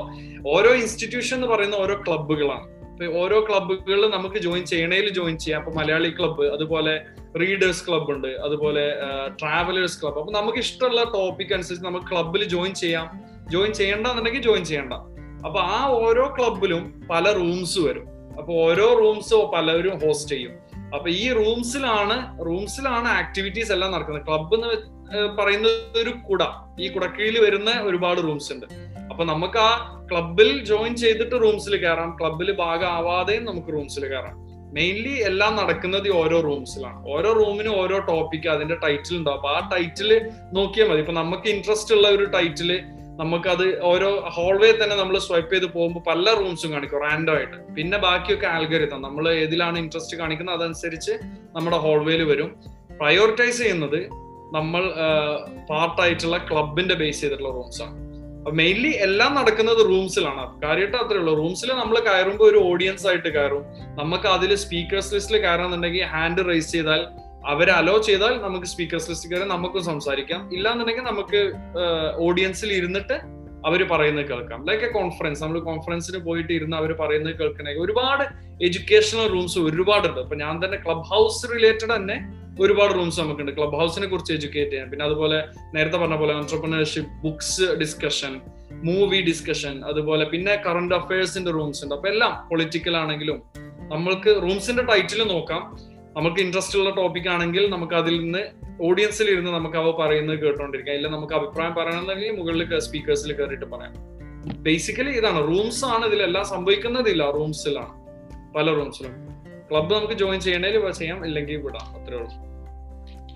[0.49, 2.79] ഓരോ ഇൻസ്റ്റിറ്റ്യൂഷൻ എന്ന് പറയുന്ന ഓരോ ക്ലബ്ബുകളാണ്
[3.17, 5.65] ഓരോ ക്ലബ്ബുകളിൽ നമുക്ക് ജോയിൻ ചെയ്യണേൽ ജോയിൻ ചെയ്യാം.
[5.65, 7.01] അപ്പൊ മലയാളി ക്ലബ്ബ് അതുപോലെ
[7.41, 8.29] റീഡേഴ്സ് ക്ലബ്ബ് ഉണ്ട്.
[8.29, 8.95] അതുപോലെ
[9.41, 13.21] ട്രാവലേഴ്സ് ക്ലബ്ബ് അപ്പൊ നമുക്ക് ഇഷ്ടമുള്ള ടോപ്പിക് അനുസരിച്ച് നമുക്ക് ക്ലബ്ബിൽ ജോയിൻ ചെയ്യാം.
[13.51, 14.93] ജോയിൻ ചെയ്യണ്ട എന്നുണ്ടെങ്കിൽ ജോയിൻ ചെയ്യണ്ട.
[15.47, 18.09] അപ്പൊ ആ ഓരോ ക്ലബ്ബിലും പല റൂംസ് വരും.
[18.39, 20.68] അപ്പൊ ഓരോ റൂംസ് പലരും ഹോസ്റ്റ് ചെയ്യും.
[20.95, 24.27] അപ്പൊ ഈ റൂംസിലാണ് റൂംസിലാണ് ആക്ടിവിറ്റീസ് എല്ലാം നടക്കുന്നത്.
[24.27, 25.69] ക്ലബ് എന്ന് പറയുന്ന
[26.03, 26.43] ഒരു കുട.
[26.81, 28.67] ഈ കുടക്കീഴിൽ വരുന്ന ഒരുപാട് റൂംസ് ഉണ്ട്.
[29.11, 29.71] അപ്പൊ നമുക്ക് ആ
[30.13, 32.17] ക്ലബിൽ ജോയിൻ ചെയ്തിട്ട് റൂംസിൽ കയറാം.
[32.21, 34.49] ക്ലബിൽ ഭാഗമാവാതെയും നമുക്ക് റൂംസിൽ കയറാം.
[34.75, 39.37] മെയിൻലി എല്ലാം നടക്കുന്നത് ഈ ഓരോ റൂംസിലാണ് ഓരോ റൂമിനും ഓരോ ടോപ്പിക് അതിന്റെ ടൈറ്റിൽ ഉണ്ടാവും.
[39.37, 40.99] അപ്പൊ ആ ടൈറ്റിൽ നോക്കിയാൽ മതി.
[40.99, 42.83] ഇപ്പൊ നമുക്ക് ഇൻട്രസ്റ്റ് ഉള്ള ഒരു ടൈറ്റിൽ
[43.19, 47.75] നമുക്കത് ഓരോ ഹോൾവേ തന്നെ നമ്മൾ സ്വൈപ്പ് ചെയ്ത് പോകുമ്പോൾ പല റൂംസും കാണിക്കും റാൻഡോ ആയിട്ട്.
[47.77, 51.13] പിന്നെ ബാക്കിയൊക്കെ ആൽഗരിതം നമ്മൾ ഏതിലാണ് ഇൻട്രസ്റ്റ് കാണിക്കുന്നത് അതനുസരിച്ച്
[51.57, 52.51] നമ്മുടെ ഹോൾവേയിൽ വരും.
[53.01, 54.01] പ്രയോറിറ്റൈസ് ചെയ്യുന്നത്
[54.57, 54.83] നമ്മൾ
[55.71, 57.97] പാർട്ടായിട്ടുള്ള ക്ലബിന്റെ ബേസ് ചെയ്തിട്ടുള്ള റൂംസ് ആണ്.
[58.39, 61.33] അപ്പൊ മെയിൻലി എല്ലാം നടക്കുന്നത് റൂംസിലാണ് കാര്യമായിട്ട് അത്രേ ഉള്ളൂ.
[61.35, 63.65] റൂംസിൽ നമ്മൾ കയറുമ്പോൾ ഒരു ഓഡിയൻസ് ആയിട്ട് കയറും.
[64.01, 67.03] നമുക്ക് അതിൽ സ്പീക്കേഴ്സ് ലിസ്റ്റിൽ കയറാന്നുണ്ടെങ്കിൽ ഹാൻഡ് റൈസ് ചെയ്താൽ
[67.47, 70.55] അവരെ അലോ ചെയ്താൽ നമുക്ക് സ്പീക്കേഴ്സ് ലിസ്റ്റ് കയറി നമുക്കും സംസാരിക്കാം.
[70.55, 71.53] ഇല്ലാന്നുണ്ടെങ്കിൽ നമുക്ക്
[72.17, 73.21] ഓഡിയൻസിൽ ഇരുന്നിട്ട്
[73.67, 74.67] അവർ പറയുന്നത് കേൾക്കാം.
[74.67, 77.73] ലൈക്ക് എ കോൺഫറൻസ് നമ്മൾ കോൺഫറൻസിന് പോയിട്ട് ഇരുന്ന് അവർ പറയുന്നത് കേൾക്കണേ.
[77.73, 78.23] ഒരുപാട്
[78.65, 80.21] എഡ്യൂക്കേഷണൽ റൂംസ് ഒരുപാടുണ്ട്.
[80.21, 83.57] അപ്പൊ ഞാൻ തന്നെ ക്ലബ് ഹൗസ് റിലേറ്റഡ് തന്നെ ഒരുപാട് റൂംസ് നമുക്കുണ്ട്.
[83.57, 88.41] ക്ലബ് ഹൗസിനെ കുറിച്ച് എഡ്യൂക്കേറ്റ് ചെയ്യാൻ പിന്നെ അതുപോലെ നേരത്തെ പറഞ്ഞ പോലെ entrepreneurship books discussion
[88.85, 91.95] movie discussion അതുപോലെ പിന്നെ കറണ്ട് അഫയേഴ്സിന്റെ റൂംസ് ഉണ്ട്.
[91.95, 93.43] അപ്പൊ എല്ലാം പൊളിറ്റിക്കൽ ആണെങ്കിലും
[93.93, 95.79] നമ്മൾക്ക് റൂംസിന്റെ ടൈറ്റിൽ നോക്കാം.
[96.17, 98.39] നമുക്ക് ഇൻട്രസ്റ്റ് ഉള്ള ടോപ്പിക് ആണെങ്കിൽ നമുക്ക് അതിൽ നിന്ന്
[98.83, 100.97] ഓഡിയൻസിൽ ഇരുന്ന് നമുക്ക് അവ പറയുന്നത് കേട്ടോണ്ടിരിക്കാം.
[100.97, 103.95] ഇല്ല നമുക്ക് അഭിപ്രായം പറയണമെന്നുണ്ടെങ്കിൽ മുകളിൽ സ്പീക്കേഴ്സിൽ കയറിയിട്ട് പറയാം.
[104.63, 105.49] ബേസിക്കലി ഇതാണ്.
[105.49, 107.31] റൂംസ് ആണ് ഇതിലെല്ലാം സംഭവിക്കുന്നതില്ല.
[107.31, 108.09] റൂംസിലാണ്
[108.55, 109.11] പല റൂംസിലും
[109.71, 111.27] ക്ലബ്ബ് നമുക്ക് ജോയിൻ ചെയ്യണേൽ ചെയ്യാം.
[111.27, 112.03] ഇല്ലെങ്കിൽ വിടാം.
[112.03, 112.49] അത്രേ ഉള്ളൂ.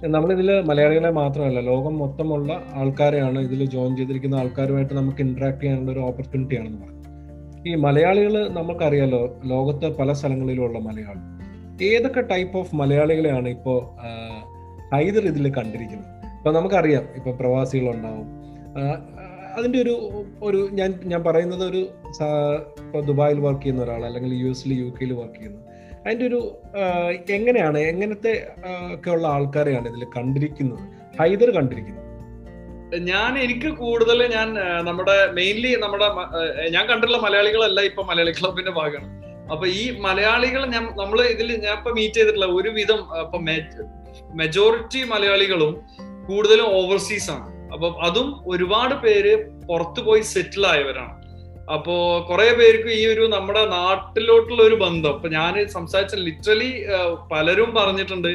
[0.04, 6.60] നമ്മളിതിൽ മലയാളികളെ മാത്രമല്ല ലോകം മൊത്തമുള്ള ആൾക്കാരെയാണ് ഇതിൽ ജോയിൻ ചെയ്തിരിക്കുന്ന ആൾക്കാരുമായിട്ട് നമുക്ക് ഇന്ററാക്ട് ചെയ്യാനുള്ള ഒരു ഓപ്പർച്യൂണിറ്റി
[6.60, 7.02] ആണെന്ന് പറയാം.
[7.68, 11.51] ഈ മലയാളികൾ നമുക്കറിയാലോ ലോകത്തെ പല സ്ഥലങ്ങളിലുള്ള മലയാളി.
[11.80, 13.78] ഏതൊക്കെ ടൈപ്പ് ഓഫ് മലയാളികളെയാണ് ഇപ്പോൾ
[14.94, 16.10] ഹൈദർ ഇതിൽ കണ്ടിരിക്കുന്നത്?
[16.38, 18.28] ഇപ്പൊ നമുക്കറിയാം ഇപ്പൊ പ്രവാസികളുണ്ടാവും.
[19.56, 21.82] അതിന്റെ ഒരു ഒരു ഞാൻ ഞാൻ പറയുന്നത് ഒരു
[23.06, 25.58] ദുബായിൽ വർക്ക് ചെയ്യുന്ന ഒരാൾ അല്ലെങ്കിൽ യു എസിൽ യു കെയിൽ വർക്ക് ചെയ്യുന്ന.
[26.04, 26.60] അതിന്റെ ഒരു
[27.30, 28.54] എങ്ങനെയാണ് എങ്ങനത്തെ
[28.94, 30.84] ഒക്കെ ഉള്ള ആൾക്കാരെയാണ് ഇതിൽ കണ്ടിരിക്കുന്നത്?
[31.20, 32.00] ഹൈദർ കണ്ടിരിക്കുന്നത്.
[32.98, 36.08] ഞാൻ എനിക്ക് കൂടുതൽ ഞാൻ നമ്മുടെ മെയിൻലി നമ്മുടെ
[36.70, 39.21] ഞാൻ കണ്ടിട്ടുള്ള മലയാളികളല്ല ഇപ്പൊ മലയാളി ക്ലബിന്റെ ഭാഗമാണ്.
[39.52, 43.38] അപ്പൊ ഈ മലയാളികൾ ഞാൻ നമ്മൾ ഇതിൽ ഞാൻ ഇപ്പൊ മീറ്റ് ചെയ്തിട്ടുള്ള ഒരുവിധം ഇപ്പൊ
[44.40, 45.74] മെജോറിറ്റി മലയാളികളും
[46.28, 47.46] കൂടുതലും ഓവർസീസ് ആണ്.
[47.74, 49.32] അപ്പൊ അതും ഒരുപാട് പേര്
[49.68, 51.14] പുറത്തു പോയി സെറ്റിൽ ആയവരാണ്.
[51.74, 51.94] അപ്പോ
[52.30, 56.70] കുറെ പേർക്ക് ഈ ഒരു നമ്മുടെ നാട്ടിലോട്ടുള്ള ഒരു ബന്ധം ഇപ്പൊ ഞാൻ സംസാരിച്ച ലിറ്ററലി
[57.32, 58.32] പലരും പറഞ്ഞിട്ടുണ്ട്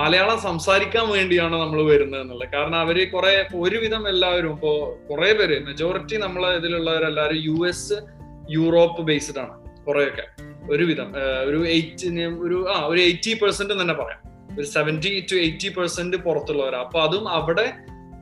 [0.00, 2.48] മലയാളം സംസാരിക്കാൻ വേണ്ടിയാണ് നമ്മൾ വരുന്നത് എന്നുള്ളത്.
[2.54, 4.72] കാരണം അവർ കുറെ ഒരുവിധം എല്ലാവരും ഇപ്പോ
[5.10, 7.96] കുറെ പേര് മെജോറിറ്റി നമ്മളെ ഇതിലുള്ളവരെല്ലാവരും യു എസ്
[8.56, 9.56] യൂറോപ്പ് ബേസ്ഡ് ആണ്
[9.86, 10.26] കുറെയൊക്കെ.
[10.70, 11.12] ഒരുവിധം.
[11.46, 12.06] ഒരു എയ്റ്റ്
[12.40, 14.20] ഒരു ആ ഒരു എയ്റ്റി പെർസെന്റ് തന്നെ പറയാം.
[14.58, 16.78] ഒരു സെവന്റി ടു എയ്റ്റി പെർസെന്റ് പുറത്തുള്ളവരാ.
[16.78, 17.72] അപ്പൊ അതും അവിടെ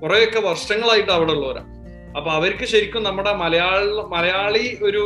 [0.02, 1.64] കുറെയൊക്കെ വർഷങ്ങളായിട്ട് അവിടെ ഉള്ളവരാ
[2.16, 5.02] അപ്പൊ അവർക്ക് ശരിക്കും നമ്മുടെ മലയാള മലയാളി ഒരു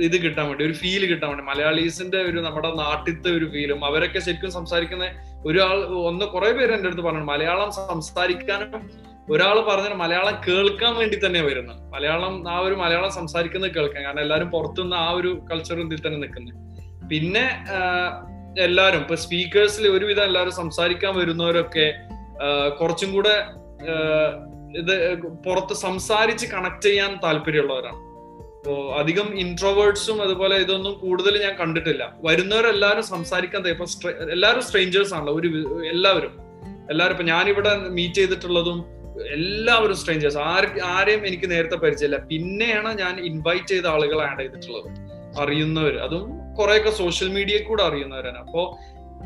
[0.00, 4.50] ഇത് കിട്ടാൻ വേണ്ടി ഒരു ഫീൽ കിട്ടാൻ വേണ്ടി മലയാളീസിന്റെ ഒരു നമ്മുടെ നാട്ടിലത്തെ ഒരു ഫീലും അവരൊക്കെ ശരിക്കും
[4.50, 5.06] സംസാരിക്കുന്ന
[5.46, 8.90] ഒരാൾ ഒന്ന് കുറെ പേര് എന്റെ അടുത്ത് പറഞ്ഞു മലയാളം സംസാരിക്കാനും
[9.28, 11.80] ഒരാൾ പറഞ്ഞ മലയാളം കേൾക്കാൻ വേണ്ടി തന്നെ വരുന്നത്.
[11.94, 14.04] മലയാളം ആ ഒരു മലയാളം സംസാരിക്കുന്നത് കേൾക്കാൻ.
[14.04, 16.54] കാരണം എല്ലാവരും പുറത്തുനിന്ന് ആ ഒരു കൾച്ചർ ഇതിൽ തന്നെ നിൽക്കുന്നത്
[17.08, 17.46] പിന്നെ
[18.64, 21.86] എല്ലാവരും ഇപ്പൊ സ്പീക്കേഴ്സിൽ ഒരുവിധം എല്ലാവരും സംസാരിക്കാൻ വരുന്നവരൊക്കെ
[22.80, 23.34] കുറച്ചും കൂടെ
[24.80, 24.94] ഇത്
[25.46, 28.00] പുറത്ത് സംസാരിച്ച് കണക്ട് ചെയ്യാൻ താല്പര്യമുള്ളവരാണ്.
[28.56, 32.04] അപ്പോ അധികം ഇൻട്രോവേർട്സും അതുപോലെ ഇതൊന്നും കൂടുതൽ ഞാൻ കണ്ടിട്ടില്ല.
[32.24, 33.86] വരുന്നവരെല്ലാവരും സംസാരിക്കാൻ ഇപ്പൊ
[34.36, 35.48] എല്ലാവരും സ്ട്രേഞ്ചേഴ്സ് ആണല്ലോ ഒരു
[35.94, 36.32] എല്ലാവരും.
[36.90, 38.78] എല്ലാവരും ഇപ്പൊ ഞാനിവിടെ മീറ്റ് ചെയ്തിട്ടുള്ളതും
[39.20, 42.16] എല്ലാവരും സ്ട്രേഞ്ചേഴ്സ് ആര് ആരെയും എനിക്ക് നേരത്തെ പരിചയമില്ല.
[42.16, 44.88] പിന്നെയാണ് ഞാൻ ഇൻവൈറ്റ് ചെയ്ത ആളുകൾ ആഡ് ചെയ്തിട്ടുള്ളത്.
[45.40, 48.38] അറിയുന്നവർ അതും കുറെയൊക്കെ സോഷ്യൽ മീഡിയയിൽ കൂടെ അറിയുന്നവരാണ്.
[48.38, 48.78] അപ്പോ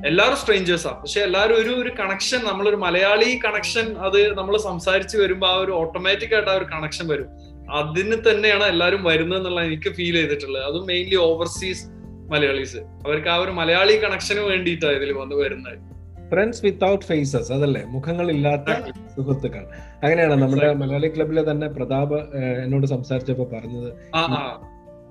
[0.07, 5.55] എല്ലാവരും സ്ട്രേഞ്ചേഴ്സാ പക്ഷെ എല്ലാവരും ഒരു ഒരു കണക്ഷൻ നമ്മളൊരു മലയാളി കണക്ഷൻ അത് നമ്മൾ സംസാരിച്ച് വരുമ്പോൾ ആ
[5.55, 7.27] ഒരു ഓട്ടോമാറ്റിക് ആയിട്ട് ആ ഒരു കണക്ഷൻ വരും.
[7.73, 10.65] അതിന് തന്നെയാണ് എല്ലാവരും വരുന്നത് എന്നുള്ള എനിക്ക് ഫീൽ ചെയ്തിട്ടുള്ളത്.
[10.65, 11.87] അതും മെയിൻലി ഓവർസീസ്
[12.33, 12.77] മലയാളീസ്.
[12.77, 15.90] അവർക്ക് ആ ഒരു മലയാളി കണക്ഷന് വേണ്ടിയിട്ടാണ് ഇതിൽ വന്ന് വരുന്നത്.
[16.31, 17.83] ഫ്രണ്ട്സ് വിത്തൗട്ട് ഫേസസ് അതല്ലേ?
[17.85, 18.71] മുഖങ്ങളില്ലാത്ത
[19.17, 19.65] സുഹൃത്തുക്കൾ.
[20.03, 22.19] അങ്ങനെയാണ് നമ്മുടെ മലയാളി ക്ലബിലെ തന്നെ പ്രതാപ്
[22.65, 23.91] എന്നോട് സംസാരിച്ചപ്പോ പറഞ്ഞത്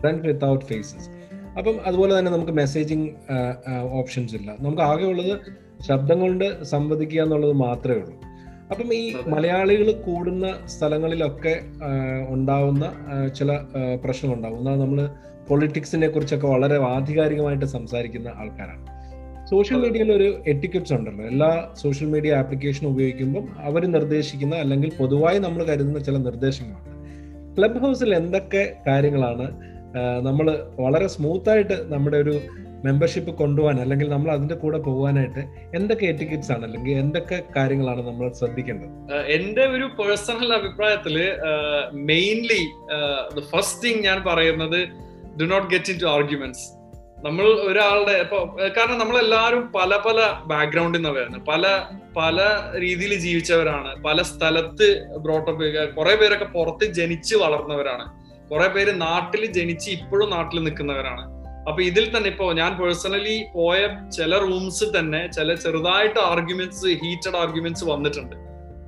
[0.01, 1.09] ഫ്രണ്ട്സ് വിത്തൗട്ട് ഫേസസ്
[1.57, 3.09] അപ്പം അതുപോലെ തന്നെ നമുക്ക് മെസ്സേജിങ്
[3.91, 4.55] ഓപ്ഷൻസ് ഇല്ല.
[4.59, 5.33] നമുക്ക് ആകെ ഉള്ളത്
[5.87, 8.15] ശബ്ദം കൊണ്ട് സംവദിക്കുക എന്നുള്ളത് മാത്രമേ ഉള്ളൂ.
[8.71, 11.61] അപ്പം ഈ മലയാളികൾ കൂടുന്ന സ്ഥലങ്ങളിലൊക്കെ
[12.29, 12.85] ഉണ്ടാവുന്ന
[13.37, 13.51] ചില
[14.03, 14.57] പ്രശ്നങ്ങളുണ്ടാവും.
[14.57, 15.09] എന്നാൽ നമ്മൾ
[15.49, 18.85] പൊളിറ്റിക്സിനെ കുറിച്ചൊക്കെ വളരെ ആധികാരികമായിട്ട് സംസാരിക്കുന്ന ആൾക്കാരാണ്.
[19.49, 21.23] സോഷ്യൽ മീഡിയയിൽ ഒരു എറ്റിക്കറ്റ്സ് ഉണ്ടല്ലോ.
[21.25, 26.95] എല്ലാ സോഷ്യൽ മീഡിയ ആപ്ലിക്കേഷൻ ഉപയോഗിക്കുമ്പോൾ അവർ നിർദ്ദേശിക്കുന്ന അല്ലെങ്കിൽ പൊതുവായി നമ്മൾ കരുതുന്ന ചില നിർദ്ദേശങ്ങളുണ്ട്.
[27.57, 29.45] ക്ലബ് ഹൗസിൽ എന്തൊക്കെ കാര്യങ്ങളാണ്
[30.21, 30.47] നമ്മൾ
[30.79, 32.33] വളരെ സ്മൂത്ത് ആയിട്ട് നമ്മുടെ ഒരു
[32.85, 35.41] മെമ്പർഷിപ്പ് കൊണ്ടുപോകാൻ അല്ലെങ്കിൽ നമ്മൾ അതിന്റെ കൂടെ പോകാനായിട്ട്
[35.77, 38.91] എന്തൊക്കെ എറ്റിക്കറ്റ്സ് ആണ് അല്ലെങ്കിൽ എന്തൊക്കെ കാര്യങ്ങളാണ് നമ്മൾ ശ്രദ്ധിക്കേണ്ടത്?
[39.27, 41.15] എന്റെ ഒരു പേഴ്സണൽ അഭിപ്രായത്തിൽ
[42.11, 42.61] മെയിൻലി
[43.51, 44.79] ഫസ്റ്റ് തിങ് ഞാൻ പറയുന്നത്
[45.41, 46.65] do not get into arguments
[47.25, 48.37] നമ്മൾ ഒരാളുടെ ഇപ്പൊ
[48.77, 50.19] കാരണം നമ്മൾ എല്ലാവരും പല പല
[50.51, 51.63] ബാക്ക്ഗ്രൗണ്ടിൽ നിന്ന് വരുന്നത് പല
[52.17, 52.37] പല
[52.83, 53.91] രീതിയിൽ ജീവിച്ചവരാണ്.
[54.03, 54.87] പല സ്ഥലത്ത്
[55.25, 58.05] ബ്രോട്ടപ്പ് കുറെ പേരൊക്കെ പുറത്ത് ജനിച്ച് വളർന്നവരാണ്.
[58.51, 61.25] കുറെ പേര് നാട്ടിൽ ജനിച്ച് ഇപ്പോഴും നാട്ടിൽ നിൽക്കുന്നവരാണ്.
[61.69, 63.79] അപ്പൊ ഇതിൽ തന്നെ ഇപ്പോ ഞാൻ പേഴ്സണലി പോയ
[64.17, 68.35] ചില റൂംസ് തന്നെ ചില ചെറുതായിട്ട് ആർഗ്യുമെന്റ്സ് ഹീറ്റഡ് ആർഗ്യുമെന്റ്സ് വന്നിട്ടുണ്ട്.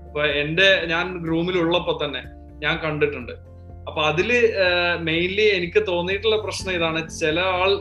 [0.07, 2.21] അപ്പൊ എന്റെ ഞാൻ റൂമിൽ റൂമിലുള്ളപ്പോ തന്നെ
[2.63, 3.33] ഞാൻ കണ്ടിട്ടുണ്ട്.
[3.87, 4.29] അപ്പൊ അതിൽ
[5.09, 6.99] മെയിൻലി എനിക്ക് തോന്നിയിട്ടുള്ള പ്രശ്നം ഇതാണ്.
[7.19, 7.71] ചില ആൾ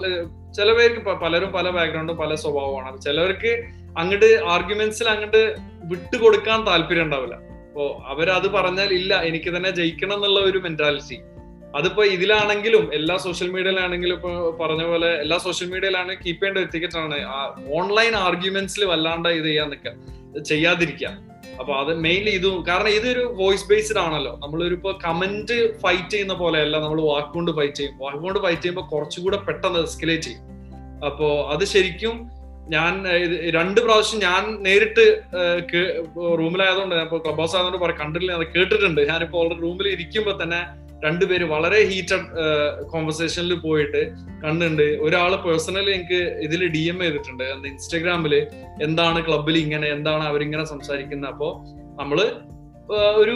[0.54, 3.62] ചില പേർക്ക് പലരും പല ബാക്ക്ഗ്രൗണ്ടും പല സ്വഭാവമാണ് ചിലവർക്ക്
[3.98, 7.34] അങ്ങോട്ട് ആർഗ്യുമെന്റ്സിൽ അങ്ങോട്ട് വിട്ടുകൊടുക്കാൻ താല്പര്യം ഉണ്ടാവില്ല.
[7.34, 11.18] അപ്പോ അവരത് പറഞ്ഞാൽ ഇല്ല എനിക്ക് തന്നെ ജയിക്കണം എന്നുള്ള ഒരു മെന്റാലിറ്റി
[11.76, 18.16] അതിപ്പോ ഇതിലാണെങ്കിലും എല്ലാ സോഷ്യൽ മീഡിയയിലാണെങ്കിലും ഇപ്പൊ പറഞ്ഞ പോലെ എല്ലാ സോഷ്യൽ മീഡിയയിലാണ് കീപ്പ് ചെയ്യേണ്ട ഒരു ഓൺലൈൻ
[18.16, 21.30] ആർഗ്യുമെന്റ്സിൽ വല്ലാണ്ട് ഇത് ചെയ്യാൻ നിൽക്കുക ചെയ്യാതിരിക്കുക
[21.61, 24.33] അപ്പൊ അത് മെയിൻലി ഇതും കാരണം ഇതൊരു വോയിസ് ബേസ്ഡ് ആണല്ലോ.
[24.42, 27.94] നമ്മളൊരു ഇപ്പൊ കമന്റ് ഫൈറ്റ് ചെയ്യുന്ന പോലെയല്ല നമ്മൾ വാക്കുകൊണ്ട് ഫൈറ്റ് ചെയ്യും.
[28.05, 30.44] വാക്കുകൊണ്ട് ഫൈറ്റ് ചെയ്യുമ്പോൾ കുറച്ചുകൂടെ പെട്ടെന്ന് എസ്കലേറ്റ് ചെയ്യും.
[31.09, 32.16] അപ്പോ അത് ശരിക്കും
[32.75, 32.92] ഞാൻ
[33.57, 35.05] രണ്ട് പ്രാവശ്യം ഞാൻ നേരിട്ട്
[36.40, 39.01] റൂമിലായതുകൊണ്ട് ഞാൻ ഇപ്പോൾ ക്ലബ് ഹൗസ് ആയതുകൊണ്ട് പറയാം അത് കേട്ടിട്ടുണ്ട്.
[39.12, 40.61] ഞാനിപ്പോ ഓൾറെഡി റൂമിൽ ഇരിക്കുമ്പോൾ തന്നെ
[41.04, 42.26] രണ്ടുപേര് വളരെ ഹീറ്റഡ്
[42.92, 44.02] കോൺവെർസേഷനിൽ പോയിട്ട്
[44.44, 47.44] കണ്ടുണ്ട് ഒരാൾ പേഴ്സണലി എനിക്ക് ഇതിൽ ഡി എം ചെയ്തിട്ടുണ്ട്.
[47.72, 48.34] ഇൻസ്റ്റഗ്രാമിൽ
[48.86, 51.50] എന്താണ് ക്ലബിൽ ഇങ്ങനെ എന്താണ് അവരിങ്ങനെ സംസാരിക്കുന്നത് അപ്പോ
[52.00, 52.20] നമ്മൾ
[53.22, 53.34] ഒരു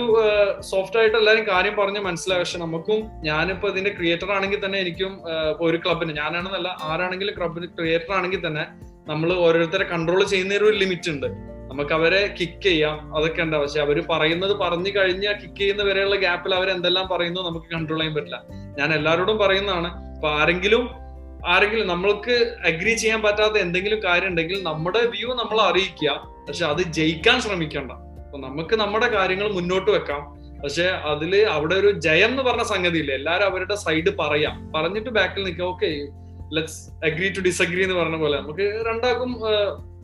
[0.70, 2.40] സോഫ്റ്റ് ആയിട്ട് എല്ലാവരും കാര്യം പറഞ്ഞ് മനസ്സിലായി.
[2.42, 2.98] പക്ഷെ നമുക്കും
[3.28, 5.12] ഞാനിപ്പോ ഇതിന്റെ ക്രിയേറ്റർ ആണെങ്കിൽ തന്നെ എനിക്കും
[5.66, 8.64] ഒരു ക്ലബിന് ഞാനാണെന്നല്ല ആരാണെങ്കിലും ക്ലബിന് ക്രിയേറ്റർ ആണെങ്കിൽ തന്നെ
[9.10, 11.28] നമ്മൾ ഓരോരുത്തരെ കൺട്രോൾ ചെയ്യുന്നതിന് ഒരു ലിമിറ്റ് ഉണ്ട്.
[11.74, 13.16] നമുക്ക് അവരെ കിക്ക് ചെയ്യാം.
[13.16, 13.56] അതൊക്കെ ഉണ്ട്.
[13.56, 18.14] പക്ഷെ അവർ പറയുന്നത് പറഞ്ഞു കഴിഞ്ഞ കിക്ക് ചെയ്യുന്ന വരെയുള്ള ഗ്യാപ്പിൽ അവർ എന്തെല്ലാം പറയുന്നു നമുക്ക് കൺട്രോൾ ചെയ്യാൻ
[18.14, 18.44] പറ്റില്ല.
[18.78, 20.14] ഞാൻ എല്ലാവരോടും പറയുന്നതാണ്.
[20.14, 20.90] ഇപ്പൊ ആരെങ്കിലും
[21.46, 26.44] ആരെങ്കിലും നമ്മൾക്ക് അഗ്രി ചെയ്യാൻ പറ്റാത്ത എന്തെങ്കിലും കാര്യം ഉണ്ടെങ്കിൽ നമ്മുടെ വ്യൂ നമ്മൾ അറിയിക്കുക.
[26.48, 27.92] പക്ഷെ അത് ജയിക്കാൻ ശ്രമിക്കണ്ട.
[27.92, 30.44] അപ്പൊ നമുക്ക് നമ്മുടെ കാര്യങ്ങൾ മുന്നോട്ട് വെക്കാം.
[30.62, 34.72] പക്ഷെ അതിൽ അവിടെ ഒരു ജയം എന്ന് പറഞ്ഞ സംഗതി ഇല്ല എല്ലാരും അവരുടെ സൈഡ് പറയാം.
[34.72, 35.86] പറഞ്ഞിട്ട് ബാക്കിൽ നിൽക്കുക okay
[36.52, 38.40] let's agree to disagree എന്ന് പറഞ്ഞ പോലെ.
[38.40, 39.32] നമുക്ക് രണ്ടാക്കും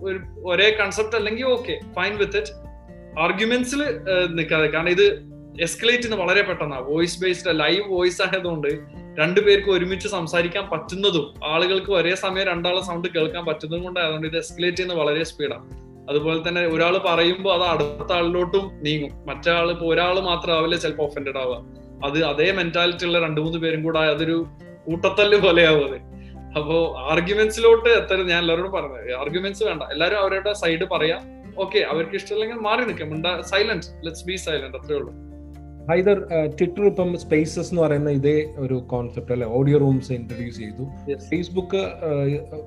[0.03, 2.53] ഒരു ഒരേ കൺസെപ്റ്റ് അല്ലെങ്കിൽ ഓക്കെ ഫൈൻ വിത്ത് ഇറ്റ്
[3.21, 3.85] ആർഗ്യുമെന്റ്സിൽ
[4.35, 5.31] നിൽക്കാതെ കാരണം ഇത്
[5.63, 12.15] എസ്കലേറ്റ് ചെയ്യുന്ന വളരെ പെട്ടെന്നാണ് വോയിസ് ബേസ്ഡ് ലൈവ് വോയിസ് ആയതുകൊണ്ട് രണ്ടുപേർക്ക് ഒരുമിച്ച് സംസാരിക്കാൻ പറ്റുന്നതും ആളുകൾക്ക് ഒരേ
[12.15, 16.99] സമയം രണ്ടാളെ സൗണ്ട് കേൾക്കാൻ പറ്റുന്നതും കൊണ്ട് അതുകൊണ്ട് ഇത് എസ്കലേറ്റ് ചെയ്യുന്നത് വളരെ സ്പീഡാണ് അതുപോലെ തന്നെ ഒരാൾ
[16.99, 19.27] പറയുമ്പോൾ അത് അടുത്ത ആളിലോട്ടും നീങ്ങും.
[19.27, 21.65] മറ്റേ ആൾ ഇപ്പൊ ഒരാൾ മാത്രമാവില്ല ചിലപ്പോൾ ഒഫൻഡഡ് ആവുക.
[22.05, 24.47] അത് അതേ മെന്റാലിറ്റി ഉള്ള രണ്ടു മൂന്ന് പേരും കൂടെ അതൊരു
[24.87, 26.20] കൂട്ടത്തല്ല് പോലെയാവും അത്.
[26.59, 26.77] അപ്പോ
[27.13, 28.29] ആർഗ്യുമെന്റ്സിലോട്ട് എത്തരുത്.
[28.33, 29.83] ഞാൻ എല്ലാവരോടും പറഞ്ഞത് ആർഗ്യുമെന്റ്സ് വേണ്ട.
[29.95, 31.23] എല്ലാവരും അവരുടെ സൈഡ് പറയാം.
[31.63, 33.11] ഓക്കെ അവർക്ക് ഇഷ്ടമില്ലെങ്കിൽ മാറി നിൽക്കാം.
[33.53, 35.13] സൈലന്റ് ലെറ്റ്സ് ബി സൈലന്റ് അത്രേ ഉള്ളൂ.
[35.91, 36.19] ഹൈദർ
[36.59, 38.35] ട്വിറ്റർ ഇപ്പം സ്പേസസ് എന്ന് പറയുന്ന ഇതേ
[38.65, 39.47] ഒരു കോൺസെപ്റ്റ് അല്ലെ?
[39.59, 40.85] ഓഡിയോ റൂംസ് ഇൻട്രൊഡ്യൂസ് ചെയ്തു.
[41.31, 41.83] ഫേസ്ബുക്ക്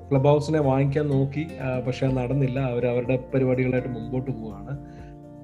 [0.08, 1.44] ക്ലബ് ഹൗസിനെ വാങ്ങിക്കാൻ നോക്കി
[1.86, 2.58] പക്ഷെ നടന്നില്ല.
[2.72, 4.74] അവർ അവരുടെ പരിപാടികളായിട്ട് മുമ്പോട്ട് പോവുകയാണ്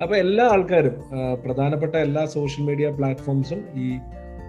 [0.02, 0.96] അപ്പൊ എല്ലാ ആൾക്കാരും
[1.44, 3.88] പ്രധാനപ്പെട്ട എല്ലാ സോഷ്യൽ മീഡിയ പ്ലാറ്റ്ഫോംസും ഈ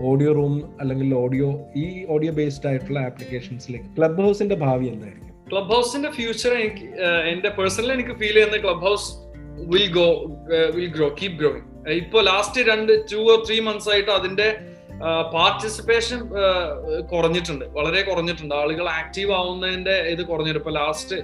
[0.10, 1.48] ഓഡിയോ റൂം അല്ലെങ്കിൽ ഓഡിയോ
[1.84, 5.28] ഈ ഓഡിയോ ബേസ്ഡ് ആയിട്ടുള്ള ആപ്ലിക്കേഷൻസിലേക്ക് ക്ലബ് ഹൗസിന്റെ ഭാവി എന്തായിരിക്കും?
[5.52, 6.86] ക്ലബ് ഹൗസിന്റെ ഫ്യൂച്ചർ എനിക്ക്
[7.32, 9.08] എന്റെ പേഴ്സണൽ എനിക്ക് ഫീൽ ചെയ്യുന്ന Clubhouse
[9.74, 10.08] will go
[10.76, 11.68] will grow keep growing
[12.02, 14.48] ഇപ്പൊ ലാസ്റ്റ് രണ്ട് ടു ഓർ ത്രീ മന്ത്സ് ആയിട്ട് അതിന്റെ
[15.36, 16.20] പാർട്ടിസിപ്പേഷൻ
[17.12, 17.66] കുറഞ്ഞിട്ടുണ്ട്.
[17.78, 18.54] വളരെ കുറഞ്ഞിട്ടുണ്ട്.
[18.56, 20.64] ആളുകൾ ആക്റ്റീവ് ആവുന്നതിന്റെ ഇത് കുറഞ്ഞിട്ടുണ്ട്.
[20.64, 21.18] ഇപ്പൊ ലാസ്റ്റ്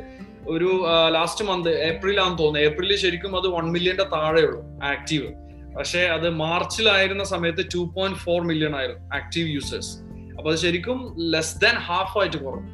[0.53, 0.69] ഒരു
[1.15, 2.67] ലാസ്റ്റ് മന്ത് ഏപ്രിലാന്ന് തോന്നുന്നു.
[2.67, 4.61] ഏപ്രിലിൽ ശരിക്കും അത് വൺ മില്യന്റെ താഴെയുള്ളൂ
[4.91, 5.27] ആക്റ്റീവ്
[5.77, 9.91] പക്ഷേ അത് മാർച്ചിലായിരുന്ന സമയത്ത് ടു പോയിന്റ് ഫോർ മില്യൺ ആയിരുന്നു ആക്റ്റീവ് യൂസേഴ്സ്
[10.37, 12.71] അപ്പൊ അത് ശരിക്കും ലെസ് ദാൻ ഹാഫ് ആയിട്ട് കുറഞ്ഞു.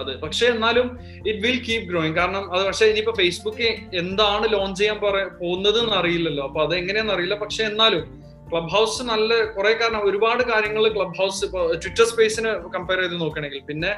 [0.00, 0.20] അത്.
[0.20, 0.86] പക്ഷെ എന്നാലും
[1.28, 6.44] ഇറ്റ് വിൽ കീപ് ഗ്രോയിങ് കാരണം അത് പക്ഷെ ഇനിയിപ്പോ ഫേസ്ബുക്ക് എന്താണ് ലോഞ്ച് ചെയ്യാൻ പോകുന്നത് എന്ന് അറിയില്ലല്ലോ.
[6.44, 7.34] അപ്പൊ അത് എങ്ങനെയാണെന്ന് അറിയില്ല.
[7.34, 8.02] പക്ഷെ എന്നാലും
[8.50, 13.60] ക്ലബ് ഹൗസ് നല്ല കുറെ കാരണം ഒരുപാട് കാര്യങ്ങൾ ക്ലബ് ഹൗസ് ഇപ്പൊ ട്വിറ്റർ സ്പേസിന് കമ്പയർ ചെയ്ത് നോക്കണെങ്കിൽ
[13.60, 13.92] പിന്നെ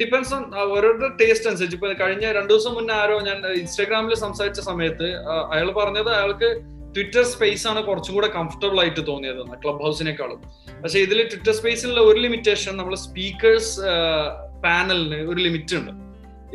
[0.00, 1.76] ഡിപ്പെൻസ് ഓൺ ഓരോരുടെ ടേസ്റ്റ് അനുസരിച്ച്.
[1.76, 5.08] ഇപ്പൊ കഴിഞ്ഞ രണ്ടു ദിവസം മുന്നേ ആരോ ഞാൻ ഇൻസ്റ്റാഗ്രാമിൽ സംസാരിച്ച സമയത്ത്
[5.52, 6.48] അയാൾ പറഞ്ഞത് അയാൾക്ക്
[6.96, 10.40] ട്വിറ്റർ സ്പേസ് ആണ് കുറച്ചും കൂടെ കംഫർട്ടബിൾ ആയിട്ട് തോന്നിയത് ക്ലബ് ഹൗസിനേക്കാളും
[10.82, 13.80] പക്ഷെ ഇതിൽ ട്വിറ്റർ സ്പേസിലുള്ള ഒരു ലിമിറ്റേഷൻ നമ്മൾ സ്പീക്കേഴ്സ്
[14.64, 15.92] പാനലിന് ഒരു ലിമിറ്റ് ഉണ്ട്.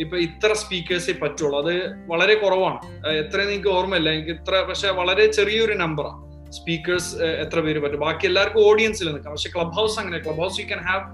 [0.02, 1.60] ഇപ്പൊ ഇത്ര സ്പീക്കേഴ്സേ പറ്റുള്ളൂ.
[1.62, 1.74] അത്
[2.12, 3.08] വളരെ കുറവാണ്.
[3.08, 4.10] എത്ര നിങ്ങൾക്ക് ഓർമ്മയില്ല.
[4.10, 8.00] എനിക്ക് ഇത്ര പക്ഷെ വളരെ ചെറിയൊരു നമ്പറാണ് സ്പീക്കേഴ്സ് എത്ര പേര് പറ്റും.
[8.00, 9.34] ബാക്കി എല്ലാവർക്കും ഓഡിയൻസിൽ നിൽക്കാം.
[9.34, 11.06] പക്ഷെ ക്ലബ് ഹൗസ് അങ്ങനെ Clubhouse you can have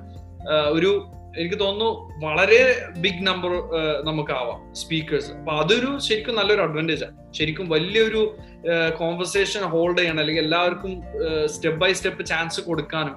[0.78, 0.92] ഒരു
[1.38, 1.90] എനിക്ക് തോന്നുന്നു
[2.26, 2.62] വളരെ
[3.04, 3.52] ബിഗ് നമ്പർ
[4.08, 8.22] നമുക്കാവാം സ്പീക്കേഴ്സ് അപ്പൊ അതൊരു ശരിക്കും നല്ലൊരു അഡ്വാന്റേജ് ആണ് ശരിക്കും വലിയൊരു
[9.02, 10.22] കോൺവെർസേഷൻ ഹോൾഡ് ചെയ്യണം.
[10.22, 10.94] അല്ലെങ്കിൽ എല്ലാവർക്കും
[11.54, 13.16] സ്റ്റെപ്പ് ബൈ സ്റ്റെപ്പ് ചാൻസ് കൊടുക്കാനും.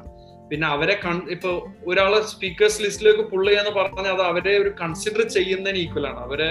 [0.50, 1.50] പിന്നെ അവരെ കൺ ഇപ്പൊ
[1.90, 6.20] ഒരാളെ സ്പീക്കേഴ്സ് ലിസ്റ്റിലേക്ക് പുള്ള് ചെയ്യാന്ന് പറഞ്ഞാൽ അത് അവരെ ഒരു കൺസിഡർ ചെയ്യുന്നതിന് ഈക്വൽ ആണ്.
[6.26, 6.50] അവരെ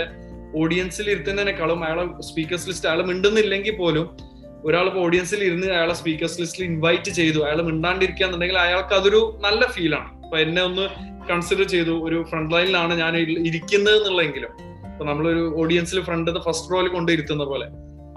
[0.62, 4.06] ഓഡിയൻസിൽ ഇരുത്തുന്നതിനേക്കാളും അയാളെ സ്പീക്കേഴ്സ് ലിസ്റ്റ് അയാൾ മിണ്ടുന്നില്ലെങ്കിൽ പോലും
[4.68, 7.40] ഒരാൾ ഓഡിയൻസിൽ ഇരുന്ന് അയാളെ സ്പീക്കേഴ്സ് ലിസ്റ്റിൽ ഇൻവൈറ്റ് ചെയ്തു.
[7.48, 10.86] അയാൾ മിണ്ടാണ്ടിരിക്കുക എന്നുണ്ടെങ്കിൽ അയാൾക്ക് അതൊരു നല്ല ഫീലാണ് അപ്പൊ എന്നെ ഒന്ന്
[11.30, 11.94] കൺസിഡർ ചെയ്തു.
[12.08, 14.52] ഒരു ഫ്രണ്ട് ലൈനിലാണ് ഞാൻ ഇരിക്കുന്നത് എന്നുള്ളെങ്കിലും.
[14.92, 17.68] ഇപ്പൊ നമ്മളൊരു ഓഡിയൻസിൽ ഫ്രണ്ട് ഫസ്റ്റ് റോയിൽ കൊണ്ട് ഇരുത്തുന്ന പോലെ.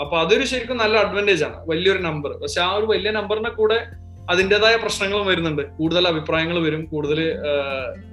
[0.03, 1.57] അപ്പൊ അതൊരു ശരിക്കും നല്ല അഡ്വാന്റേജ് ആണ്.
[1.69, 3.87] വലിയൊരു നമ്പർ പക്ഷെ ആ ഒരു വലിയ നമ്പറിനെ കൂടെ
[4.31, 5.63] അതിന്റെതായ പ്രശ്നങ്ങളും വരുന്നുണ്ട്.
[5.79, 6.85] കൂടുതൽ അഭിപ്രായങ്ങൾ വരും.
[6.85, 7.19] കൂടുതൽ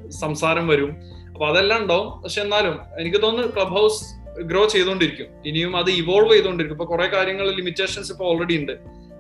[0.09, 0.91] സംസാരം വരും.
[1.33, 2.21] അപ്പൊ അതെല്ലാം ഉണ്ടാവും.
[2.21, 4.03] പക്ഷെ എന്നാലും എനിക്ക് തോന്നുന്നു ക്ലബ് ഹൗസ്
[4.41, 8.71] ഗ്രോ ചെയ്തുകൊണ്ടിരിക്കും ഇനിയും അത് ഇവോൾവ് ചെയ്തുകൊണ്ടിരിക്കും ഇപ്പൊ കുറെ കാര്യങ്ങൾ ലിമിറ്റേഷൻസ് ഇപ്പൊ ഓൾറെഡി ഉണ്ട്.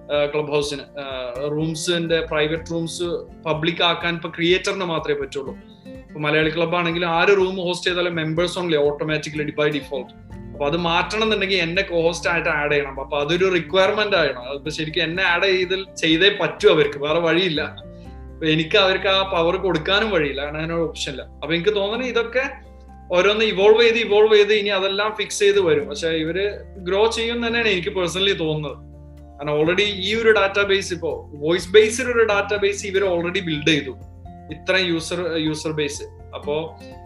[0.09, 0.81] ക്ലബ് ഹൗസിന്
[1.51, 3.03] റൂംസിന്റെ പ്രൈവറ്റ് റൂംസ്
[3.45, 5.57] പബ്ലിക് ആക്കാൻ ഇപ്പൊ ക്രിയേറ്ററിന് മാത്രമേ പറ്റുള്ളൂ.
[5.87, 10.77] ഇപ്പൊ മലയാളി ക്ലബ് ആണെങ്കിൽ ആര് റൂം ഹോസ്റ്റ് ചെയ്താലും members only automatically by default അപ്പൊ അത്
[10.77, 13.01] മാറ്റണം എന്നുണ്ടെങ്കിൽ എന്നെ ഹോസ്റ്റ് ആയിട്ട് ആഡ് ചെയ്യണം.
[13.01, 16.97] അപ്പൊ അതൊരു റിക്വയർമെന്റ് ആയിരുന്നു അതിപ്പോ ശരിക്കും എന്നെ ആഡ് ചെയ്ത് ചെയ്തേ പറ്റൂ അവർക്ക്.
[16.97, 17.75] വേറെ വഴിയില്ല.
[18.43, 20.43] എനിക്ക് അവർക്ക് ആ പവർ കൊടുക്കാനും വഴിയില്ല.
[20.43, 21.21] കാരണം അതിനൊരു ഓപ്ഷൻ ഇല്ല.
[21.21, 22.49] അപ്പൊ എനിക്ക് തോന്നുന്നത് ഇതൊക്കെ
[23.15, 25.87] ഓരോന്ന് ഇവോൾവ് ചെയ്ത് ഇവോൾവ് ചെയ്ത് ഇനി അതെല്ലാം ഫിക്സ് ചെയ്ത് വരും.
[25.89, 28.88] പക്ഷെ ഇവർ ഗ്രോ ചെയ്യും തന്നെയാണ് എനിക്ക് പേഴ്സണലി തോന്നുന്നത്.
[29.39, 31.11] കാരണം ഓൾറെഡി ഈ ഒരു ഡാറ്റാബേസ് ഇപ്പോ
[31.43, 33.93] വോയിസ് ബേസിൽ ഒരു ഡാറ്റാബേസ് ഇവർ ഓൾറെഡി ബിൽഡ് ചെയ്തു.
[34.55, 36.05] ഇത്രയും യൂസർ യൂസർ ബേസ്
[36.37, 36.55] അപ്പോ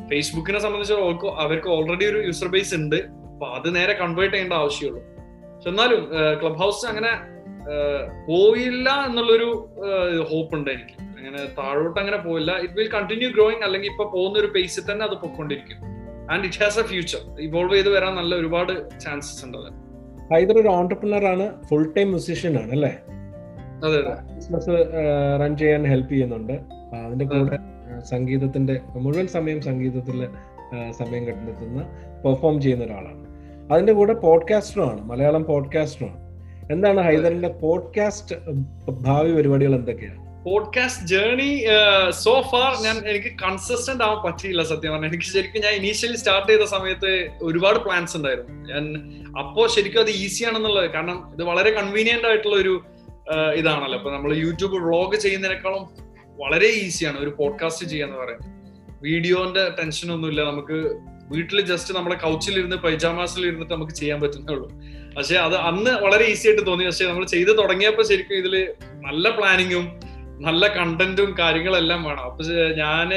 [0.09, 0.95] ഫേസ്ബുക്കിനെ സംബന്ധിച്ച്
[1.43, 2.97] അവർക്ക് ഓൾറെഡി ഒരു യൂസർ ബേസ് ഉണ്ട്.
[3.33, 5.01] അപ്പൊ അത് നേരെ കൺവേർട്ട് ചെയ്യേണ്ട ആവശ്യമുള്ളൂ.
[5.53, 6.01] പക്ഷെ എന്നാലും
[6.41, 7.11] ക്ലബ് ഹൗസ് അങ്ങനെ
[8.29, 9.49] പോയില്ല എന്നുള്ളൊരു
[10.31, 10.97] ഹോപ്പ് ഉണ്ട് എനിക്ക്.
[11.17, 12.51] അങ്ങനെ താഴോട്ട് അങ്ങനെ പോയില്ല.
[12.65, 15.79] ഇറ്റ് വിൽ കണ്ടിന്യൂ ഗ്രോയിങ് അല്ലെങ്കിൽ ഇപ്പൊ പോകുന്ന ഒരു പേസിൽ തന്നെ അത് പൊയ്ക്കൊണ്ടിരിക്കും.
[16.33, 18.73] And it has a future evolve ചെയ്ത് വരാൻ നല്ല ഒരുപാട്
[19.05, 19.71] ചാൻസസ് ഉണ്ട് അത്
[20.33, 22.99] ഹൈദർ ഒരു ഓണ്ടർപ്രണർ ആണ് ഫുൾ ടൈം മ്യൂസിഷ്യൻ ആണ് അല്ലേ?
[24.35, 24.69] ബിസിനസ്
[25.41, 26.53] റൺ ചെയ്യാൻ ഹെൽപ്പ് ചെയ്യുന്നുണ്ട്.
[27.05, 27.57] അതിന്റെ കൂടെ
[27.99, 30.27] സംഗീതത്തിന്റെ മുഴുവൻ സമയം സംഗീതത്തിൽ
[30.91, 31.83] സമയം കണ്ടെത്തുന്ന
[32.25, 33.25] പെർഫോം ചെയ്യുന്ന ഒരാളാണ്.
[33.73, 36.23] അതിന്റെ കൂടെ പോഡ്കാസ്റ്ററും ആണ് മലയാളം പോഡ്കാസ്റ്ററും ആണ്.
[36.71, 38.35] എന്താണ് ഹൈദറിന്റെ പോഡ്കാസ്റ്റ്
[38.91, 41.65] ഭാവി പരിപാടികൾ എന്തൊക്കെയാണ് പോഡ്കാസ്റ്റ് ജേർണി
[42.09, 46.65] സോ ഫാർ ഞാൻ എനിക്ക് കൺസിസ്റ്റന്റ് ആവാൻ പറ്റിയില്ല സത്യം പറഞ്ഞാൽ എനിക്ക് ശരിക്കും ഞാൻ ഇനീഷ്യലി സ്റ്റാർട്ട് ചെയ്ത
[46.65, 48.55] സമയത്ത് ഒരുപാട് പ്ലാൻസ് ഉണ്ടായിരുന്നു.
[48.71, 48.83] ഞാൻ
[49.39, 52.83] അപ്പോ ശരിക്കും അത് ഈസി ആണെന്നുള്ളത് കാരണം ഇത് വളരെ കൺവീനിയന്റ് ആയിട്ടുള്ള ഒരു
[53.55, 53.97] ഇതാണല്ലോ.
[53.97, 55.83] അപ്പൊ നമ്മൾ യൂട്യൂബ് വ്ളോഗ് ചെയ്യുന്നതിനേക്കാളും
[56.41, 58.49] വളരെ ഈസിയാണ് ഒരു പോഡ്കാസ്റ്റ് ചെയ്യാന്ന് പറയുന്നത്.
[59.01, 64.69] വീഡിയോന്റെ ടെൻഷൻ ഒന്നുമില്ല നമുക്ക് വീട്ടിൽ ജസ്റ്റ് നമ്മുടെ കൗച്ചിൽ ഇരുന്ന് പൈജാമാസിൽ ഇരുന്നിട്ട് നമുക്ക് ചെയ്യാൻ പറ്റുന്നേ ഉള്ളൂ.
[65.17, 66.85] പക്ഷെ അത് അന്ന് വളരെ ഈസി ആയിട്ട് തോന്നി.
[66.85, 68.73] പക്ഷെ നമ്മൾ ചെയ്ത് തുടങ്ങിയപ്പോൾ ശരിക്കും ഇതിൽ
[69.07, 70.02] നല്ല പ്ലാനിങ്ങും
[70.41, 72.23] നല്ല കണ്ടന്റും കാര്യങ്ങളെല്ലാം വേണം.
[72.23, 72.43] അപ്പൊ
[72.77, 73.13] ഞാൻ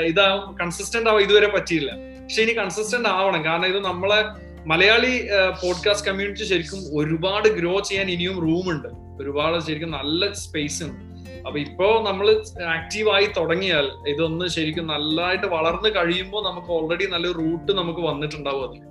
[0.00, 1.92] ഇതാ കൺസിസ്റ്റന്റ് ആവാൻ ഇതുവരെ പറ്റിയില്ല.
[1.92, 3.44] പക്ഷെ ഇനി കൺസിസ്റ്റന്റ് ആവണം.
[3.44, 4.24] കാരണം ഇത് നമ്മളെ
[4.66, 5.28] മലയാളി
[5.62, 8.88] പോഡ്കാസ്റ്റ് കമ്മ്യൂണിറ്റി ശരിക്കും ഒരുപാട് ഗ്രോ ചെയ്യാൻ ഇനിയും റൂമുണ്ട്
[9.22, 11.16] ഒരുപാട് ശരിക്കും നല്ല സ്പേസ് ഉണ്ട്.
[11.46, 18.00] അപ്പൊ ഇപ്പോ നമ്മൾ ആക്റ്റീവായി തുടങ്ങിയാൽ ഇതൊന്ന് ശരിക്കും നല്ലതായിട്ട് വളർന്നു കഴിയുമ്പോൾ നമുക്ക് ഓൾറെഡി നല്ല റൂട്ട് നമുക്ക്
[18.00, 18.82] വന്നിട്ടുണ്ടാവും അതിൽ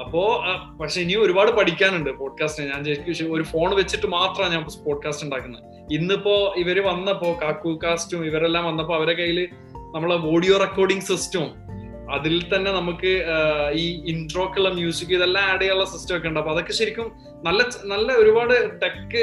[0.00, 0.42] അപ്പോ
[0.80, 5.75] പക്ഷെ ഇനിയും ഒരുപാട് പഠിക്കാനുണ്ട് പോഡ്കാസ്റ്റിന് ഞാൻ ശരിക്കും ഒരു ഫോൺ വെച്ചിട്ട് മാത്രമാണ് ഞാൻ പോഡ്കാസ്റ്റ് ഉണ്ടാക്കുന്നത്.
[5.92, 9.48] ഇന്നിപ്പോ ഇവർ വന്നപ്പോ കാക്കു കാസ്റ്റും ഇവരെല്ലാം വന്നപ്പോ അവരെ കയ്യിൽ
[9.94, 11.66] നമ്മളെ ഓഡിയോ റെക്കോർഡിംഗ് സിസ്റ്റവും
[12.10, 13.24] അതിൽ തന്നെ നമുക്ക്
[13.72, 16.40] ഈ ഇൻട്രോക്കുള്ള മ്യൂസിക് ഇതെല്ലാം ആഡ് ചെയ്യാനുള്ള സിസ്റ്റം ഒക്കെ ഉണ്ട്.
[16.40, 17.12] അപ്പൊ അതൊക്കെ ശരിക്കും
[17.44, 19.16] നല്ല നല്ല ഒരുപാട് ടെക്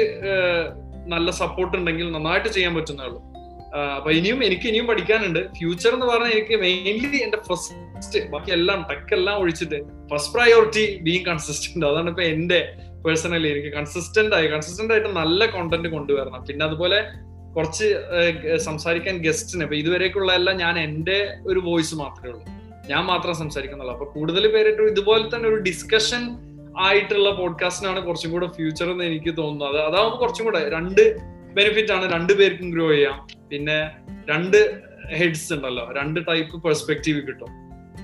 [1.06, 3.22] നല്ല സപ്പോർട്ട് ഉണ്ടെങ്കിൽ നന്നായിട്ട് ചെയ്യാൻ പറ്റുന്നേ ഉള്ളൂ.
[3.96, 5.48] അപ്പൊ ഇനിയും എനിക്ക് ഇനിയും പഠിക്കാനുണ്ട്.
[5.58, 11.24] ഫ്യൂച്ചർ എന്ന് പറഞ്ഞാൽ എനിക്ക് മെയിൻലി എന്റെ ഫസ്റ്റ് ബാക്കി എല്ലാം ടെക് എല്ലാം ഒഴിച്ചിട്ട് ഫസ്റ്റ് പ്രയോറിറ്റി ബീങ്
[11.24, 12.74] കൺസിസ്റ്റന്റ് അതാണ് ഇപ്പൊ എന്റെ
[13.04, 16.44] പേഴ്സണലി എനിക്ക് കൺസിസ്റ്റന്റ് ആയി കൺസിസ്റ്റന്റ് ആയിട്ട് നല്ല കോണ്ടന്റ് കൊണ്ടുവരണം.
[16.48, 16.98] പിന്നെ അതുപോലെ
[17.56, 17.88] കുറച്ച്
[18.56, 22.44] സംസാരിക്കാൻ ഗസ്റ്റിന് ഇപ്പൊ ഇതുവരേക്കുള്ള എല്ലാം ഞാൻ എന്റെ ഒരു വോയിസ് മാത്രമേ ഉള്ളൂ.
[22.88, 23.94] ഞാൻ മാത്രം സംസാരിക്കുന്നുള്ളൂ.
[23.94, 26.36] അപ്പൊ കൂടുതൽ പേരായിട്ട് ഇതുപോലെ തന്നെ ഒരു ഡിസ്കഷൻ
[26.78, 29.82] ആയിട്ടുള്ള പോഡ്കാസ്റ്റിനാണ് കുറച്ചും കൂടെ ഫ്യൂച്ചർ എന്ന് എനിക്ക് തോന്നുന്നത്.
[29.82, 31.16] അതാവുമ്പോൾ കുറച്ചും കൂടെ രണ്ട്
[31.54, 32.12] ബെനിഫിറ്റ് ആണ്.
[32.12, 33.28] രണ്ട് പേർക്കും ഗ്രോ ചെയ്യാം.
[33.50, 33.90] പിന്നെ
[34.30, 34.80] രണ്ട്
[35.14, 35.92] ഹെഡ്സ് ഉണ്ടല്ലോ.
[35.96, 37.50] രണ്ട് ടൈപ്പ് പെർസ്പെക്റ്റീവ് കിട്ടും.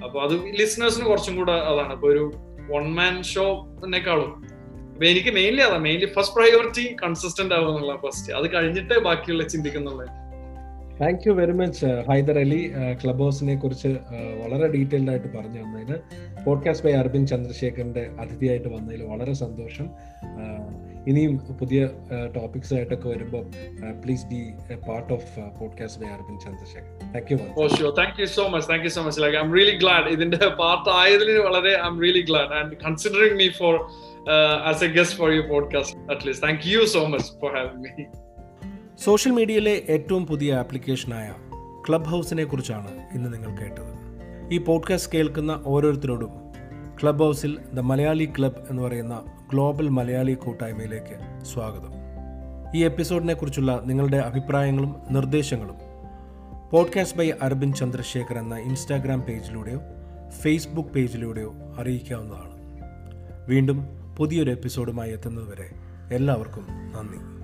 [0.05, 1.93] അപ്പൊ അത് ലിസണേഴ്സിന് കുറച്ചും കൂടെ അതാണ്.
[1.93, 2.33] ഇപ്പൊ ഒരു
[2.71, 4.50] വൺ മാൻ ഷോനെക്കാളും
[5.09, 10.09] എനിക്ക് മെയിൻലി അതാ മെയിൻലി ഫസ്റ്റ് പ്രയോറിറ്റി കൺസിസ്റ്റന്റ് ആവുക എന്നുള്ള ഫസ്റ്റ് അത് കഴിഞ്ഞിട്ട് ബാക്കിയുള്ള ചിന്തിക്കുന്നുള്ളത്
[11.01, 12.69] thank you very much Haider Ali.
[13.05, 13.89] Club ഹൗസിനെ കുറിച്ച്
[14.43, 15.97] വളരെ ഡീറ്റെയിൽഡ് ആയിട്ട് പറഞ്ഞു തന്നതിന്
[16.45, 19.87] പോഡ്കാസ്റ്റ് ബൈ അരവിന്ദ് ചന്ദ്രശേഖരന്റെ അതിഥിയായിട്ട് വന്നതിൽ വളരെ സന്തോഷം.
[21.07, 21.89] ഇനിയും പുതിയ
[22.35, 23.45] ടോപ്പിക്സ് ആയിട്ടൊക്കെ വരുമ്പോൾ
[24.05, 24.41] please be
[24.73, 28.69] a part of podcast by Arbin Chandrashekhar thank you oh sure thank you so much
[28.69, 32.53] thank you so much like I'm really glad ഇതിന്റെ പാർട്ട് ആയതിൽ വളരെ I'm really glad
[32.53, 33.77] and considering me for
[34.65, 38.05] as a guest for your podcast at least thank you so much for having me
[38.99, 41.29] social മീഡിയയിലെ ഏറ്റവും പുതിയ ആപ്ലിക്കേഷനായ
[41.89, 43.93] club ഹൗസിനെ കുറിച്ചാണ് ഇന്ന് നിങ്ങൾ കേട്ടത്.
[44.53, 46.33] ഈ പോഡ്കാസ്റ്റ് കേൾക്കുന്ന ഓരോരുത്തരോടും
[47.03, 51.91] ക്ലബ് ഹൗസിൽ ദ മലയാളി ക്ലബ് എന്ന് പറയുന്ന ഗ്ലോബൽ മലയാളി കൂട്ടായ്മയിലേക്ക് സ്വാഗതം.
[52.75, 55.75] ഈ എപ്പിസോഡിനെ കുറിച്ചുള്ള നിങ്ങളുടെ അഭിപ്രായങ്ങളും നിർദ്ദേശങ്ങളും
[56.71, 59.81] പോഡ്കാസ്റ്റ് ബൈ അരബിൻ ചന്ദ്രശേഖർ എന്ന ഇൻസ്റ്റാഗ്രാം പേജിലൂടെയോ
[60.43, 62.51] ഫേസ്ബുക്ക് പേജിലൂടെയോ അറിയിക്കാവുന്നതാണ്.
[63.49, 63.87] വീണ്ടും
[64.19, 65.71] പുതിയൊരു എപ്പിസോഡുമായി എത്തുന്നതുവരെ
[66.15, 67.40] എല്ലാവർക്കും നന്ദി.